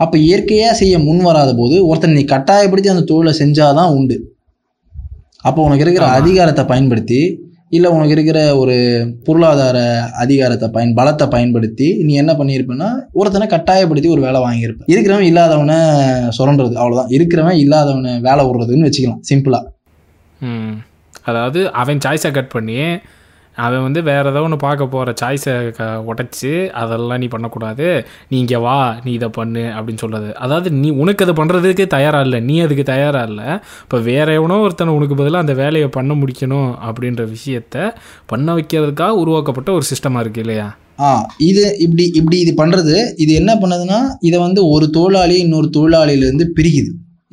[0.00, 4.16] அப்போ இயற்கையாக செய்ய முன் வராத போது ஒருத்தன் நீ கட்டாயப்படுத்தி அந்த தொழிலை செஞ்சாதான் உண்டு.
[5.42, 6.06] அப்போ உனக்கு இருக்கிற.
[6.18, 7.20] அதிகாரத்தை பயன்படுத்தி
[7.72, 8.74] இல்லை உனக்கு இருக்கிற ஒரு
[9.26, 9.78] பொருளாதார
[10.22, 15.78] அதிகாரத்தை பயன் பலத்தை பயன்படுத்தி நீ என்ன பண்ணியிருப்பேன்னா ஒருத்தனை கட்டாயப்படுத்தி ஒரு வேலை வாங்கியிருப்ப இருக்கிறவன் இல்லாதவனை
[16.36, 19.60] சுரண்டுறது அவ்வளோதான் இருக்கிறவன் இல்லாதவனை வேலை விடுறதுன்னு வச்சுக்கலாம் சிம்பிளா
[20.40, 20.74] ம்.
[21.24, 22.78] அதாவது அவன் சாய்ஸை கட் பண்ணி
[23.64, 27.86] அவன் வந்து வேறு ஏதோ ஒன்று பார்க்க போகிற சாய்ஸை க உடச்சி அதெல்லாம் நீ பண்ணக்கூடாது.
[28.30, 32.40] நீ இங்கே வா நீ இதை பண்ணு அப்படின்னு சொல்கிறது அதாவது நீ உனக்கு அதை பண்ணுறதுக்கு தயாராக இல்லை.
[32.48, 33.48] நீ அதுக்கு தயாராக இல்லை.
[33.86, 37.92] இப்போ வேற எவனோ ஒருத்தனை உனக்கு பதிலாக அந்த வேலையை பண்ண முடிக்கணும் அப்படின்ற விஷயத்த
[38.32, 40.68] பண்ண வைக்கிறதுக்காக உருவாக்கப்பட்ட ஒரு சிஸ்டமாக இருக்குது இல்லையா?
[41.06, 41.08] ஆ
[41.50, 46.92] இது இப்படி இப்படி இது பண்ணுறது இது என்ன பண்ணுதுன்னா இதை வந்து ஒரு தொழிலாளி இன்னொரு தொழிலாளியிலேருந்து பிரிக்குது.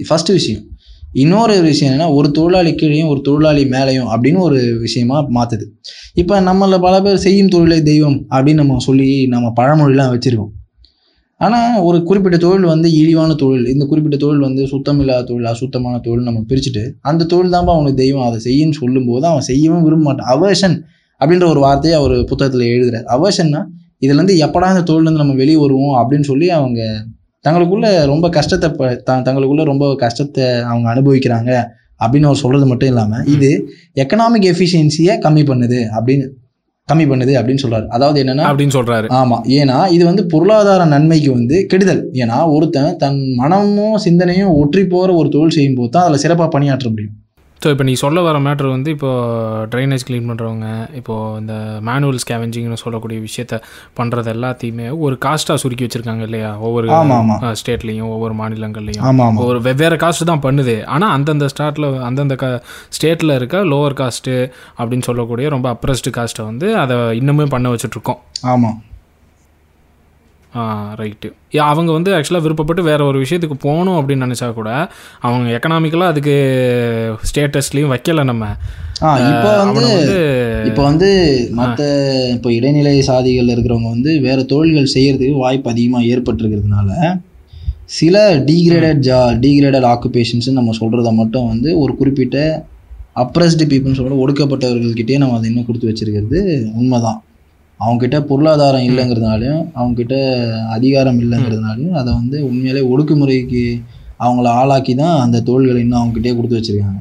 [0.09, 0.63] ஃபஸ்ட்டு விஷயம்.
[1.13, 5.65] இன்னொரு விஷயம் என்னென்னா ஒரு தொழிலாளி கீழேயும் ஒரு தொழிலாளி மேலேயும் அப்படின்னு ஒரு விஷயமா மாற்றுது
[6.13, 10.51] இப்போ நம்மள பல பேர் செய்யும் தொழிலை தெய்வம் அப்படின்னு நம்ம சொல்லி நம்ம பழமொழிலாம் வச்சுருக்கோம்.
[11.41, 13.65] ஆனால் ஒரு குறிப்பிட்ட தொழில் வந்து இழிவான தொழில்.
[13.65, 18.01] இந்த குறிப்பிட்ட தொழில் வந்து சுத்தம் இல்லாத தொழில் அசுத்தமான தொழில் நம்ம பிரிச்சுட்டு அந்த தொழில் தான்ப்பா அவனுக்கு
[18.03, 18.25] தெய்வம்.
[18.27, 20.29] அதை செய்யுன்னு சொல்லும்போது அவன் செய்யவும் விரும்ப மாட்டான்.
[20.35, 20.75] அவர்ஷன்
[21.21, 23.07] அப்படின்ற ஒரு வார்த்தையை அவர் புத்தகத்தில் எழுதுறாரு.
[23.17, 23.61] அவர்ஷன்னா
[24.05, 26.79] இதுலேருந்து எப்படா இந்த தொழிலேருந்து நம்ம வெளியே வருவோம் அப்படின்னு சொல்லி அவங்க
[27.45, 28.69] தங்களுக்குள்ள ரொம்ப கஷ்டத்தை
[29.09, 31.51] தங்களுக்குள்ள ரொம்ப கஷ்டத்தை அவங்க அனுபவிக்கிறாங்க
[32.03, 33.49] அப்படின்னு அவர் சொல்றது மட்டும் இல்லாமல் இது
[34.03, 36.25] எக்கனாமிக் எஃபிஷியன்சியை கம்மி பண்ணுது அப்படின்னு
[36.89, 37.85] கம்மி பண்ணுது அப்படின்னு சொல்றாரு.
[37.87, 39.37] அதாவது என்னன்னா அப்படின்னு சொல்கிறாரு ஆமா.
[39.59, 42.01] ஏன்னா இது வந்து பொருளாதார நன்மைக்கு வந்து கெடுதல்.
[42.13, 46.87] ஏன்னா ஒருத்தன் தன் மனமும் சிந்தனையும் ஒற்றி போற ஒரு தொழில் செய்யும் போது தான் அதில் சிறப்பாக பணியாற்ற
[46.89, 47.15] முடியும்.
[47.63, 49.09] ஸோ இப்போ நீ சொல்ல வர மேட்ரு வந்து இப்போ
[49.71, 53.57] ட்ரைனேஜ் க்ளீன் பண்ணுறவங்க இப்போது இந்த மேனுவல் ஸ்கேவெஞ்சிங்னு சொல்லக்கூடிய விஷயத்த
[53.97, 56.51] பண்ணுறது எல்லாத்தையுமே ஒரு காஸ்ட்டாக சுருக்கி வச்சுருக்காங்க இல்லையா?
[56.59, 56.87] ஒவ்வொரு.
[57.55, 59.05] ஸ்டேட்லேயும் ஒவ்வொரு மாநிலங்கள்லையும்.
[59.45, 60.75] ஒரு வெவ்வேறு காஸ்ட் தான் பண்ணுது.
[60.87, 62.47] ஆனால் அந்தந்த ஸ்டாட்டில் அந்தந்த க
[62.91, 64.35] ஸ்டேட்டில் இருக்க லோவர் காஸ்ட்டு
[64.79, 68.19] அப்படின்னு சொல்லக்கூடிய ரொம்ப அப்ரஸ்டு காஸ்ட்டை வந்து அதை இன்னுமே பண்ண வச்சுட்ருக்கோம்
[68.53, 68.71] ஆமா.
[70.97, 74.87] ரைட்டு அவங்க வந்து ஆக்சுவலாக விருப்பப்பட்டு வேற ஒரு விஷயத்துக்கு போகணும் அப்படின்னு நினச்சா கூட
[75.19, 76.35] அவங்க எக்கனாமிக்கலாக அதுக்கு
[77.23, 78.45] ஸ்டேட்டஸ்லேயும் வைக்கல நம்ம.
[79.29, 80.17] இப்போ வந்து
[80.65, 81.09] இப்போ வந்து
[81.51, 81.83] மற்ற
[82.33, 87.19] இப்போ இடைநிலை சாதிகள் இருக்கிறவங்க வந்து வேற தொழில்கள் செய்யறதுக்கு வாய்ப்பு அதிகமாக ஏற்பட்டிருக்கிறதுனால
[87.85, 92.65] சில டீக்ரேடட் ஜா டீக்ரேடட் ஆக்குபேஷன்ஸ் நம்ம சொல்கிறத மட்டும் வந்து ஒரு குறிப்பிட்ட
[93.15, 96.39] அப்ரஸ்டு பீப்புள்னு சொல்கிற ஒடுக்கப்பட்டவர்கள்கிட்டயே நம்ம அதை இன்னும் கொடுத்து வச்சிருக்கிறது
[96.73, 97.19] உண்மைதான்.
[97.83, 100.15] அவங்கக்கிட்ட பொருளாதாரம் இல்லைங்கிறதுனாலையும் அவங்கக்கிட்ட
[100.75, 103.63] அதிகாரம் இல்லைங்கிறதுனாலையும் அதை வந்து உண்மையிலே ஒடுக்குமுறைக்கு
[104.25, 106.99] அவங்கள ஆளாக்கி தான் அந்த தொழில்களை இன்னும் அவங்ககிட்டயே கொடுத்து வச்சிருக்காங்க.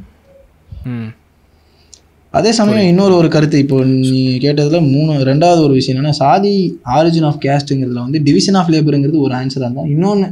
[2.35, 6.53] அதே சமயம் இன்னொரு ஒரு கருத்து இப்போ நீ கேட்டதுல மூணு ரெண்டாவது ஒரு விஷயம் என்னன்னா சாதி
[6.97, 10.29] ஆரிஜின் ஆஃப் கேஸ்ட்டுங்கிறதுல வந்து டிவிஷன் ஆஃப் லேபருங்கிறது ஒரு ஆன்சராக இருந்தால் இன்னொன்று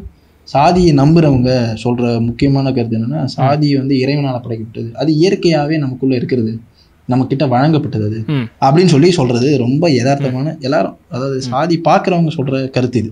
[0.48, 1.50] சாதியை நம்புறவங்க
[1.82, 4.88] சொல்ற முக்கியமான கருத்து என்னன்னா சாதி வந்து இறைவனால் படைக்கப்பட்டது.
[4.92, 6.52] அது இயற்கையாகவே நமக்குள்ள இருக்கிறது.
[7.12, 8.18] நம்ம கிட்ட வழங்கப்பட்டது அது.
[8.66, 13.10] அப்படின்னு சொல்லி சொல்றது ரொம்ப யதார்த்தமான எல்லாரும் அதாவது சாதி பார்க்குறவங்க சொல்ற கருத்து இது.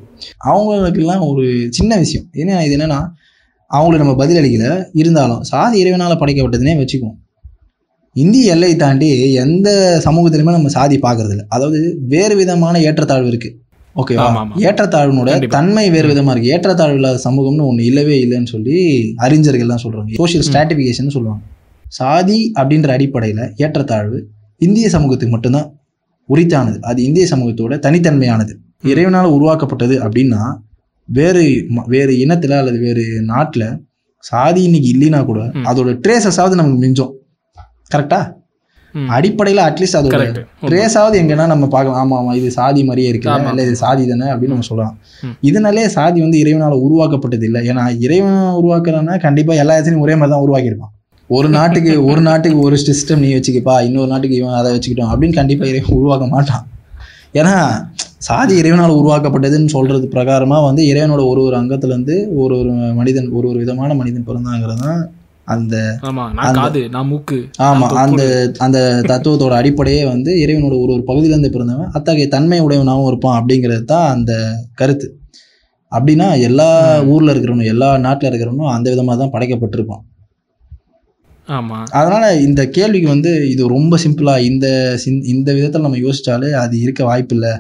[0.51, 2.27] அவங்களுக்கெல்லாம் ஒரு சின்ன விஷயம்.
[2.43, 3.01] ஏன்னா இது என்னன்னா
[3.71, 4.67] அவங்களுக்கு நம்ம பதில் அளிக்கல.
[4.93, 7.19] இருந்தாலும் சாதி இறைவனால் படைக்கப்பட்டதுனே வச்சுக்குவோம்.
[8.17, 9.69] இந்திய எல்லை தாண்டி எந்த
[10.05, 13.51] சமூகத்திலுமே நம்ம சாதி பார்க்கறது இல்ல அதாவது வேறு விதமான ஏற்றத்தாழ்வு இருக்கு.
[13.97, 14.25] ஓகேவா.
[14.67, 15.31] ஏற்றத்தாழ்வினோட.
[15.49, 16.51] தன்மை வேறு விதமா இருக்கு.
[16.55, 18.77] ஏற்றத்தாழ்வு இல்லாத சமூகம்னு ஒண்ணு இல்லவே இல்லைன்னு சொல்லி
[19.23, 20.13] அறிஞர்கள்லாம் சொல்றாங்க.
[20.15, 21.45] சோஷியல் ஸ்ட்ராட்டிஃபிகேஷன் சொல்லுவாங்க.
[21.99, 24.19] சாதி அப்படின்ற அடிப்படையில ஏற்றத்தாழ்வு
[24.61, 25.69] இந்திய சமூகத்துக்கு மட்டும்தான்
[26.29, 26.79] உரித்தானது.
[26.91, 28.55] அது இந்திய சமூகத்தோட தனித்தன்மையானது.
[28.93, 30.43] இறைவனால் உருவாக்கப்பட்டது அப்படின்னா
[31.09, 31.45] வேறு
[31.95, 33.65] வேறு இனத்துல அல்லது வேறு நாட்டுல
[34.25, 35.41] சாதி இன்னைக்கு இல்லைன்னா கூட.
[35.71, 37.15] அதோட ட்ரேசஸாவது நமக்கு மிஞ்சும்.
[37.95, 38.21] கரெக்டா
[39.17, 40.19] அடிப்படையில அட்லீஸ்ட் அதோட
[40.71, 41.99] ட்ரேஸாவது எங்கன்னா நம்ம பார்க்கலாம்.
[42.03, 43.29] ஆமா ஆமா இது சாதி மாதிரியே இருக்கு.
[43.53, 44.95] இல்ல இது சாதி தானே அப்படின்னு நம்ம சொல்லலாம்.
[45.49, 47.61] இதனாலே சாதி வந்து இறைவனால உருவாக்கப்பட்டது இல்லை.
[47.71, 50.95] ஏன்னா இறைவன் உருவாக்குறான்னா கண்டிப்பா எல்லா இடத்துலையும் ஒரே மாதிரி தான் உருவாக்கியிருப்பான்.
[51.31, 55.65] ஒரு நாட்டுக்கு ஒரு நாட்டுக்கு ஒரு சிஸ்டம் நீ வச்சுக்கப்பா இன்னொரு நாட்டுக்கு இவன் அதை வச்சுக்கிட்டோம் அப்படின்னு கண்டிப்பா
[55.67, 56.65] இறைவன் உருவாக்க மாட்டான்.
[57.35, 57.55] ஏன்னா
[58.21, 63.47] சாதி இறைவனால் உருவாக்கப்பட்டதுன்னு சொல்றது பிரகாரமா வந்து இறைவனோட ஒரு ஒரு அங்கத்துல இருந்து ஒரு ஒரு மனிதன் ஒரு
[63.49, 65.01] ஒரு விதமான மனிதன் பிறந்தாங்கிறது தான்
[65.49, 65.75] அந்த
[67.67, 68.25] ஆமா நான் அந்த-
[68.59, 68.79] அந்த
[69.11, 74.33] தத்துவத்தோட அடிப்படையே வந்து இறைவனோட ஒரு ஒரு பகுதியிலேருந்து பிறந்தவன் அத்தகைய தன்மை உடையவனாகவும் இருப்பான் அப்படிங்கிறது தான் அந்த
[74.75, 75.09] கருத்து.
[75.93, 76.69] அப்படின்னா எல்லா
[77.09, 80.03] ஊர்ல இருக்கிறவனும் எல்லா நாட்டுல இருக்கிறவனும் அந்த விதமா தான் படைக்கப்பட்டிருப்பான்.
[81.57, 81.79] ஆமா.
[81.99, 84.67] அதனால இந்த கேள்விக்கு வந்து இது ரொம்ப சிம்பிளா இந்த
[85.33, 87.53] இந்த விதத்தில் நம்ம யோசிச்சாலே அது இருக்க வாய்ப்பு இல்லை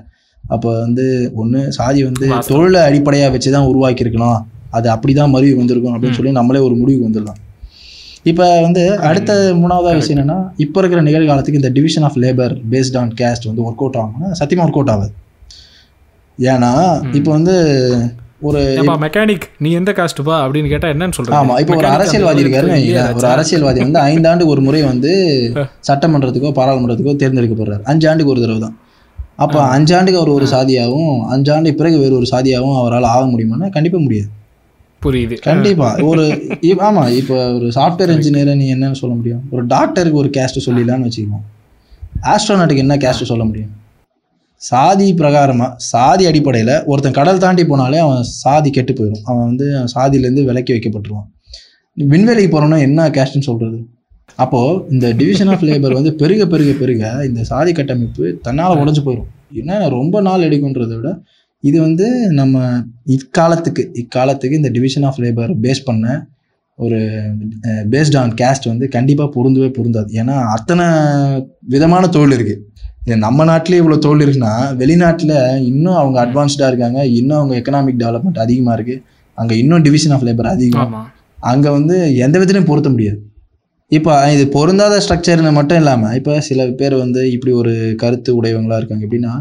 [0.44, 1.04] அப்போ வந்து
[1.40, 2.26] ஒன்று சாதி வந்து.
[2.50, 4.38] தொழிலை அடிப்படையாக வச்சு தான் உருவாக்கியிருக்கணும்
[4.78, 7.40] அது அப்படிதான் மருவி வந்திருக்கும் அப்படின்னு சொல்லி நம்மளே ஒரு முடிவுக்கு வந்துடலாம்.
[8.30, 13.12] இப்போ வந்து அடுத்த மூணாவதா விஷயம் என்னன்னா இப்போ இருக்கிற நிகழ்காலத்துக்கு இந்த division of labour based on
[13.20, 15.12] caste வந்து ஒர்க் அவுட் ஆகும்னா சத்தியமா ஒர்க் அவுட் ஆகாது.
[16.38, 16.72] ஏன்னா
[17.18, 17.54] இப்போ வந்து
[18.40, 18.60] ஒரு
[19.04, 21.38] மெக்கானிக் நீ எந்த காஸ்ட்டுப்பா அப்படின்னு கேட்டா என்னன்னு சொல்றீங்க?
[21.38, 23.14] ஆமா இப்போ ஒரு அரசியல்வாதி வைங்களேன்.
[23.16, 23.26] ஒரு?
[23.34, 25.12] அரசியல்வாதி வந்து ஐந்தாண்டுக்கு ஒரு முறை வந்து
[25.88, 28.76] சட்டமன்றத்துக்கோ பாராளுமன்றத்துக்கோ தேர்ந்தெடுக்கப்படுறாரு அஞ்சு ஆண்டுக்கு ஒரு தடவை தான்.
[29.44, 34.30] அப்போ அஞ்சாண்டுக்கு அவர் ஒரு சாதியாகவும் அஞ்சாண்டு பிறகு வேறு ஒரு சாதியாகவும் அவரால் ஆக முடியுமான்னா கண்டிப்பா முடியாது.
[35.02, 35.34] புரியுது.
[35.48, 35.88] கண்டிப்பா.
[36.10, 36.22] ஒரு
[36.88, 39.42] ஆமா இப்போ ஒரு சாஃப்ட்வேர் இன்ஜினியரை நீ என்னன்னு சொல்ல முடியும்.
[39.50, 41.44] ஒரு டாக்டருக்கு ஒரு கேஸ்ட் சொல்லிடலாம்னு வச்சுக்கோங்க.
[42.32, 43.72] ஆஸ்ட்ரோநாட்டுக்கு என்ன கேஸ்ட் சொல்ல முடியும்?
[44.60, 49.24] சாதி பிரகாரமாக சாதி அடிப்படையில் ஒருத்தன் கடல் தாண்டி போனாலே அவன் சாதி கெட்டு போயிடும்.
[49.30, 51.28] அவன் வந்து சாதியிலேருந்து விலக்கி வைக்கப்பட்டுருவான்.
[51.96, 53.78] விண்வெளிக்கு போகிறோன்னா என்ன கேஸ்ட்னு சொல்கிறது
[54.44, 59.30] அப்போது இந்த டிவிஷன் ஆஃப் லேபர் வந்து பெருக பெருக பெருக இந்த சாதி கட்டமைப்பு தன்னால் உடஞ்சி போயிடும்
[59.60, 61.10] ஏன்னா ரொம்ப நாள் எடுக்குன்றதை விட
[61.64, 62.56] இது வந்து நம்ம
[63.16, 66.06] இக்காலத்துக்கு இக்காலத்துக்கு இந்த டிவிஷன் ஆஃப் லேபர் பேஸ் பண்ண
[66.78, 66.98] ஒரு
[67.92, 70.10] பேஸ்ட் ஆன் கேஸ்ட் வந்து கண்டிப்பாக பொருந்தவே பொருந்தாது.
[70.20, 70.84] ஏன்னா அத்தனை
[71.74, 72.62] விதமான தொழில் இருக்குது
[73.24, 75.36] நம்ம நாட்டிலே இவ்வளோ தொழில் இருக்குன்னா வெளிநாட்டில்
[75.70, 76.98] இன்னும் அவங்க அட்வான்ஸ்டாக இருக்காங்க.
[77.18, 79.02] இன்னும் அவங்க எக்கனாமிக் டெவலப்மெண்ட் அதிகமாக இருக்குது
[79.38, 81.08] அங்கே இன்னும் டிவிஷன் ஆஃப் லேபர் அதிகம் ஆமாம்
[81.50, 83.18] அங்கே வந்து எந்த விதத்துலையும் பொருத்த முடியாது.
[83.90, 89.04] இப்போ இது பொருந்தாத ஸ்ட்ரக்சர்னு மட்டும் இல்லாமல் இப்போ சில பேர் வந்து இப்படி ஒரு கருத்து உடையவங்களா இருக்காங்க.
[89.06, 89.34] எப்படின்னா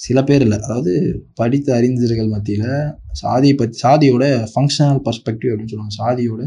[0.00, 0.58] சில பேர் இல்லை.
[0.66, 0.92] அதாவது
[1.40, 2.70] படித்த அறிஞர்கள் மத்தியில்
[3.22, 5.96] சாதியை பற்றி சாதியோட ஃபங்க்ஷனல் பர்ஸ்பெக்டிவ் அப்படின்னு சொல்லுவாங்க.
[6.00, 6.42] சாதியோட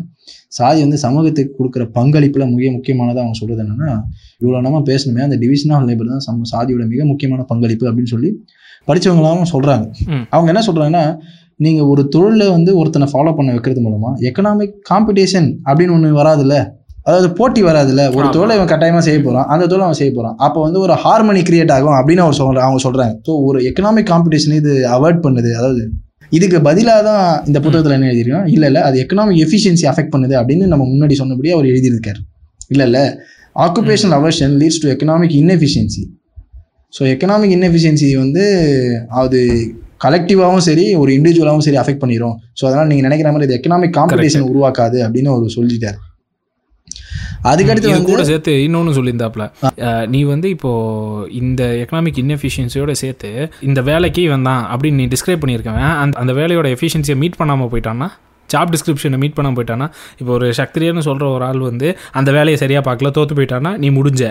[0.58, 3.92] சாதி வந்து சமூகத்துக்கு கொடுக்குற பங்களிப்பில் மிக முக்கியமானதாக அவங்க சொல்கிறது என்னென்னா
[4.42, 8.32] இவ்வளோ நம்ம பேசணுமே அந்த டிவிஷன் ஆஃப் லேபர் தான் சம சாதியோட மிக முக்கியமான பங்களிப்பு அப்படின்னு சொல்லி
[8.88, 9.86] படித்தவங்களாவும் சொல்கிறாங்க.
[10.34, 11.06] அவங்க என்ன சொல்கிறாங்கன்னா
[11.66, 16.58] நீங்கள் ஒரு தொழிலை வந்து ஒருத்தனை ஃபாலோ பண்ண வைக்கிறது மூலமாக எக்கனாமிக் காம்படிஷன் அப்படின்னு ஒன்று வராதுல்ல?
[17.08, 18.02] அதாவது போட்டி வராதுல்ல?
[18.18, 18.28] ஒரு.
[18.36, 21.74] தொழிலை இவன் கட்டாயமாக செய்ய போகிறான் அந்த தொழிலை அவன் செய்ய போகிறான் அப்போ வந்து ஒரு ஹார்மனி கிரியேட்
[21.76, 25.52] ஆகும் அப்படின்னு அவர் சொல்ற அவங்க சொல்கிறாங்க ஸோ ஒரு எக்கனாமிக் காம்படிஷன் இது அவாய்ட் பண்ணுது.
[25.60, 25.84] அதாவது
[26.32, 30.66] இதுக்கு பதிலாக தான் இந்த புத்தகத்தில் என்ன எழுதியிருக்கோம் இல்லை இல்லை அது எக்கனாமிக் எஃபிஷியன்சி அஃபெக்ட் பண்ணுது அப்படின்னு
[30.66, 32.20] நம்ம முன்னாடி சொன்னபடி அவர் எழுதியிருக்காரு.
[32.68, 33.04] இல்லை இல்லை
[33.56, 36.04] occupational aversion leads to economic inefficiency.
[36.94, 38.44] So economic inefficiency வந்து
[39.22, 39.40] அது
[40.04, 44.46] கலெக்டிவாகவும் சரி ஒரு இண்டிவிஜுவலாகவும் சரி அஃபெக்ட் பண்ணிடும் ஸோ அதனால் நீங்கள் நினைக்கிற மாதிரி இது எக்கனாமிக் காம்படிஷன்
[44.52, 45.98] உருவாக்காது அப்படின்னு அவர் சொல்லிட்டார்.
[47.46, 49.46] அதுக்கடுத்து வந்து கூட சேர்த்து இன்னொன்று சொல்லியிருந்தாப்புல.
[49.84, 50.72] அஹ், நீ வந்து இப்போ
[51.40, 53.30] இந்த எக்கனாமிக் இன்எஃபிஷியன்சியோட சேர்த்து
[53.64, 58.10] இந்த வேலைக்கு இவன் தான் அப்படின்னு நீ டிஸ்கிரைப் பண்ணியிருக்கவன் அந்த அந்த வேலையோட எஃபிஷியன்சியை மீட் பண்ணாமல் போயிட்டான்னா
[58.50, 59.88] ஜாப் டிஸ்கிரிப்ஷனை மீட் பண்ணாமல் போயிட்டானா
[60.20, 64.24] இப்போ ஒரு சக்திரியன்னு சொல்கிற ஒரு ஆள் வந்து அந்த வேலையை சரியாக பார்க்கல தோற்று போயிட்டானா நீ முடிஞ்ச.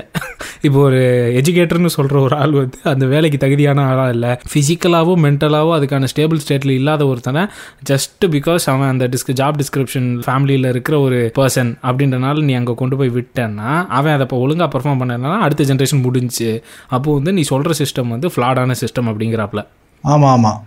[0.62, 1.01] இப்போ ஒரு
[1.40, 4.33] எஜுகேட்டர்னு சொல்கிற ஒரு ஆள் வந்து அந்த வேலைக்கு தகுதியான ஆளாக இல்லை.
[4.51, 7.42] ஃபிசிக்கலாகவும் மென்டலாகவும் அதுக்கான ஸ்டேபிள் ஸ்டேட்டில் இல்லாத ஒருத்தனை
[7.85, 12.96] ஜஸ்ட் பிகாஸ் அவன் அந்த டிஸ்க் ஜாப் டிஸ்கிரிப்ஷன் ஃபேமிலியில் இருக்கிற ஒரு பர்சன் அப்படின்றனால நீ அங்கே கொண்டு
[12.96, 16.51] போய் விட்டேன்னா அவன் அதை இப்போ ஒழுங்காக பர்ஃபார்ம் பண்ணனா அடுத்த ஜென்ரேஷன் முடிஞ்சுச்சு
[16.90, 19.62] அப்போ வந்து நீ சொல்கிற சிஸ்டம் வந்து ஃப்ளாடான சிஸ்டம் அப்படிங்கிறாப்புல
[20.05, 20.61] ஆமாம் ஆமாம்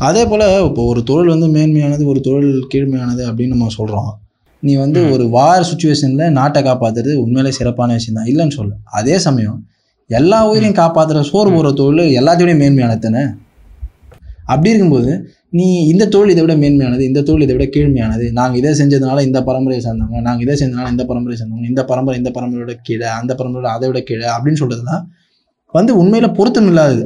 [0.00, 4.08] அதே போல் இப்போ ஒரு தொழில் வந்து மேன்மையானது ஒரு தொழில் கீழ்மையானது அப்படின்னு நம்ம சொல்கிறோம்
[4.66, 9.58] நீ வந்து ஒரு வார் சுச்சுவேஷனில் நாட்டை காப்பாற்றுறது உண்மையிலே சிறப்பான விஷயம் தான் இல்லைன்னு சொல்ல அதே சமயம்
[10.10, 13.22] எல்லா உயிரையும் காப்பாற்றுற சோறு போடுற தொழில் எல்லாத்தையும் மேன்மையானது தானே?
[14.52, 15.12] அப்படி இருக்கும்போது
[15.58, 18.24] நீ இந்த தொழில் இதை விட மேன்மையானது இந்த தொழில் இதை விட கீழ்மையானது.
[18.38, 22.30] நாங்கள் இதை செஞ்சதுனால இந்த பரம்பரையை சேர்ந்தவங்க நாங்கள் இதை செஞ்சதுனால இந்த பரம்பரையை சேர்ந்தவங்க இந்த பரம்பரை இந்த
[22.36, 25.04] பரம்பரையோட கீழே அந்த பரம்பரையோட அதை விட கீழே அப்படின்னு சொல்றதுலாம்
[25.74, 27.04] வந்து உண்மையில பொருத்தம் இல்லாதது.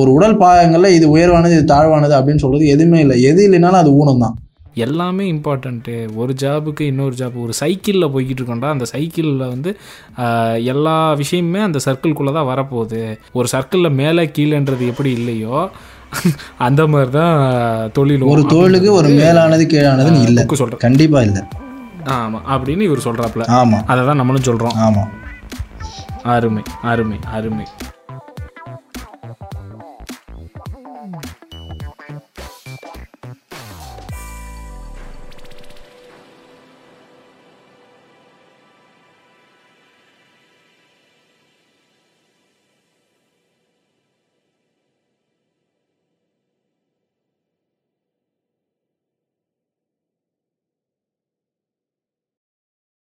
[0.00, 3.16] ஒரு உடல் பாகங்கள்ல இது உயர்வானது இது தாழ்வானது அப்படின்னு சொல்றது எதுவுமே இல்லை.
[3.30, 4.34] எது இல்லைனாலும் அது ஊனம் தான்
[4.74, 9.76] எல்லாமே இம்பார்ட்டண்ட்டு ஒரு ஜாபுக்கு இன்னொரு ஜாப் ஒரு சைக்கிளில் போய்கிட்டு இருக்கோம்டா அந்த சைக்கிளில் வந்து
[10.64, 13.02] எல்லா விஷயமுமே அந்த சர்க்கிள்குள்ளே தான் வரப்போகுது.
[13.32, 15.70] ஒரு சர்க்கிளில் மேலே கீழேன்றது எப்படி இல்லையோ
[16.58, 17.36] அந்த மாதிரி தான்
[17.92, 20.44] தொழில் ஒரு தொழிலுக்கு ஒரு மேலானது கீழானதுன்னு இல்லை.
[20.62, 21.42] சொல்கிறேன் கண்டிப்பா இல்லை.
[22.04, 23.80] ஆமாம் அப்படின்னு இவர் சொல்கிறாப்புல ஆமா.
[23.86, 25.04] அதை தான் நம்மளும் சொல்கிறோம் ஆமா.
[26.22, 27.64] அருமை அருமை அருமை.